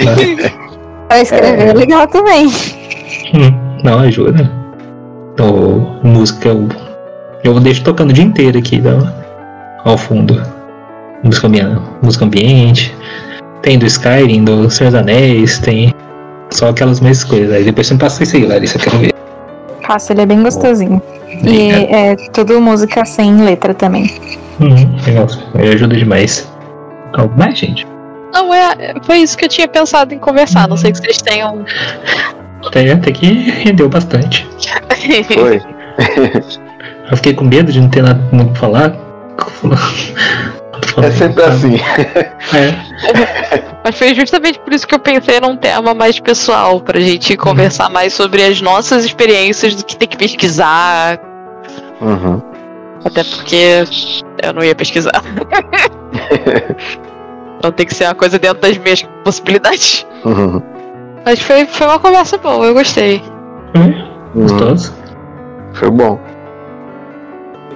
[1.08, 2.46] pra escrever é legal também.
[2.48, 4.50] Hum, Não, ajuda.
[5.34, 6.68] Então, música eu,
[7.44, 9.12] eu deixo tocando o dia inteiro aqui tá?
[9.84, 10.42] ao fundo.
[11.24, 12.94] Música, ambi- música ambiente.
[13.62, 15.92] Tem do Skyrim, do Senhor dos Anéis, tem
[16.50, 17.52] só aquelas mesmas coisas.
[17.54, 19.14] Aí depois você me passa isso aí, Larissa, eu quero ver.
[19.86, 21.02] Passa, ele é bem gostosinho.
[21.42, 24.14] E é tudo música sem letra também.
[24.60, 26.48] Uhum, legal, aí ajuda demais.
[27.14, 27.86] Algo mais, gente?
[28.32, 30.68] Não, é, foi isso que eu tinha pensado em conversar.
[30.68, 31.64] Não sei que vocês tenham.
[32.66, 34.46] Até, até que rendeu bastante.
[35.32, 35.60] Foi.
[37.10, 38.96] Eu fiquei com medo de não ter nada muito pra falar.
[41.02, 41.76] É sempre assim.
[42.54, 42.74] É.
[43.84, 47.90] Mas foi justamente por isso que eu pensei num tema mais pessoal, pra gente conversar
[47.90, 51.20] mais sobre as nossas experiências do que tem que pesquisar.
[52.00, 52.40] Uhum.
[53.04, 53.84] Até porque
[54.42, 55.12] eu não ia pesquisar.
[57.58, 60.06] então tem que ser uma coisa dentro das minhas possibilidades.
[60.24, 60.62] Uhum.
[61.24, 63.22] Mas foi, foi uma conversa boa, eu gostei.
[63.76, 64.42] Hum, Uhum.
[64.42, 64.94] Gostoso.
[65.74, 66.18] Foi bom.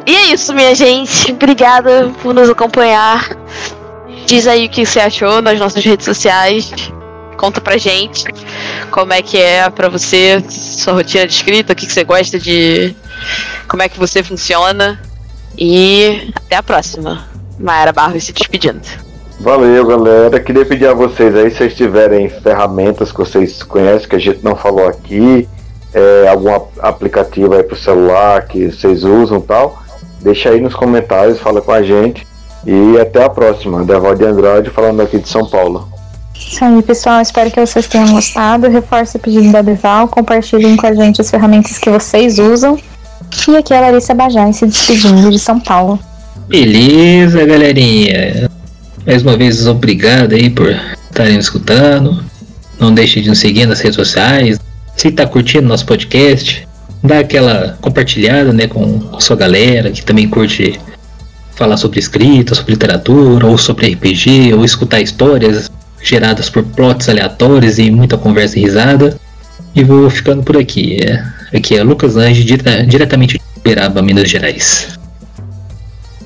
[0.09, 1.33] E é isso, minha gente.
[1.33, 3.29] Obrigada por nos acompanhar.
[4.25, 6.73] Diz aí o que você achou nas nossas redes sociais.
[7.37, 8.25] Conta pra gente
[8.91, 12.97] como é que é pra você, sua rotina de escrita, o que, você gosta de.
[13.69, 14.99] como é que você funciona.
[15.59, 17.29] E até a próxima.
[17.59, 18.81] Mayara Barros se despedindo.
[19.41, 20.41] Valeu, galera.
[20.41, 24.43] Queria pedir a vocês aí, se vocês tiverem ferramentas que vocês conhecem, que a gente
[24.43, 25.47] não falou aqui,
[25.93, 29.83] é, algum ap- aplicativo aí pro celular que vocês usam tal,
[30.21, 32.27] deixa aí nos comentários, fala com a gente.
[32.67, 33.85] E até a próxima.
[33.85, 35.89] Devalde Andrade falando aqui de São Paulo.
[36.35, 37.21] Isso aí, pessoal.
[37.21, 38.69] Espero que vocês tenham gostado.
[38.69, 40.09] Reforce o pedido da Deval.
[40.09, 42.79] Compartilhem com a gente as ferramentas que vocês usam.
[43.49, 45.99] E aqui é a Larissa Bajai se despedindo de São Paulo.
[46.49, 48.51] Beleza, galerinha.
[49.07, 50.69] Mais uma vez, obrigado aí por
[51.11, 52.23] estarem escutando.
[52.79, 54.59] Não deixe de nos seguir nas redes sociais.
[54.97, 56.68] Se tá curtindo nosso podcast,
[57.03, 60.79] dá aquela compartilhada, né, com a sua galera que também curte
[61.55, 65.71] falar sobre escrita, sobre literatura, ou sobre RPG, ou escutar histórias
[66.03, 69.19] geradas por plots aleatórios e muita conversa e risada.
[69.75, 70.99] E vou ficando por aqui.
[71.03, 74.99] É, aqui é Lucas Lange, dire- diretamente de Uberaba, Minas Gerais.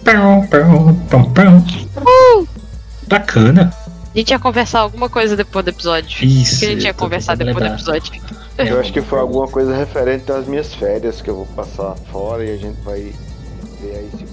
[0.04, 1.64] Pão, pão, pão, pão.
[3.08, 3.72] Bacana.
[4.14, 6.24] A gente ia conversar alguma coisa depois do episódio.
[6.24, 6.56] Isso.
[6.56, 7.74] O que a gente ia conversar depois do lembrar.
[7.76, 8.12] episódio?
[8.58, 12.44] Eu acho que foi alguma coisa referente às minhas férias que eu vou passar fora
[12.44, 13.12] e a gente vai
[13.80, 14.24] ver aí se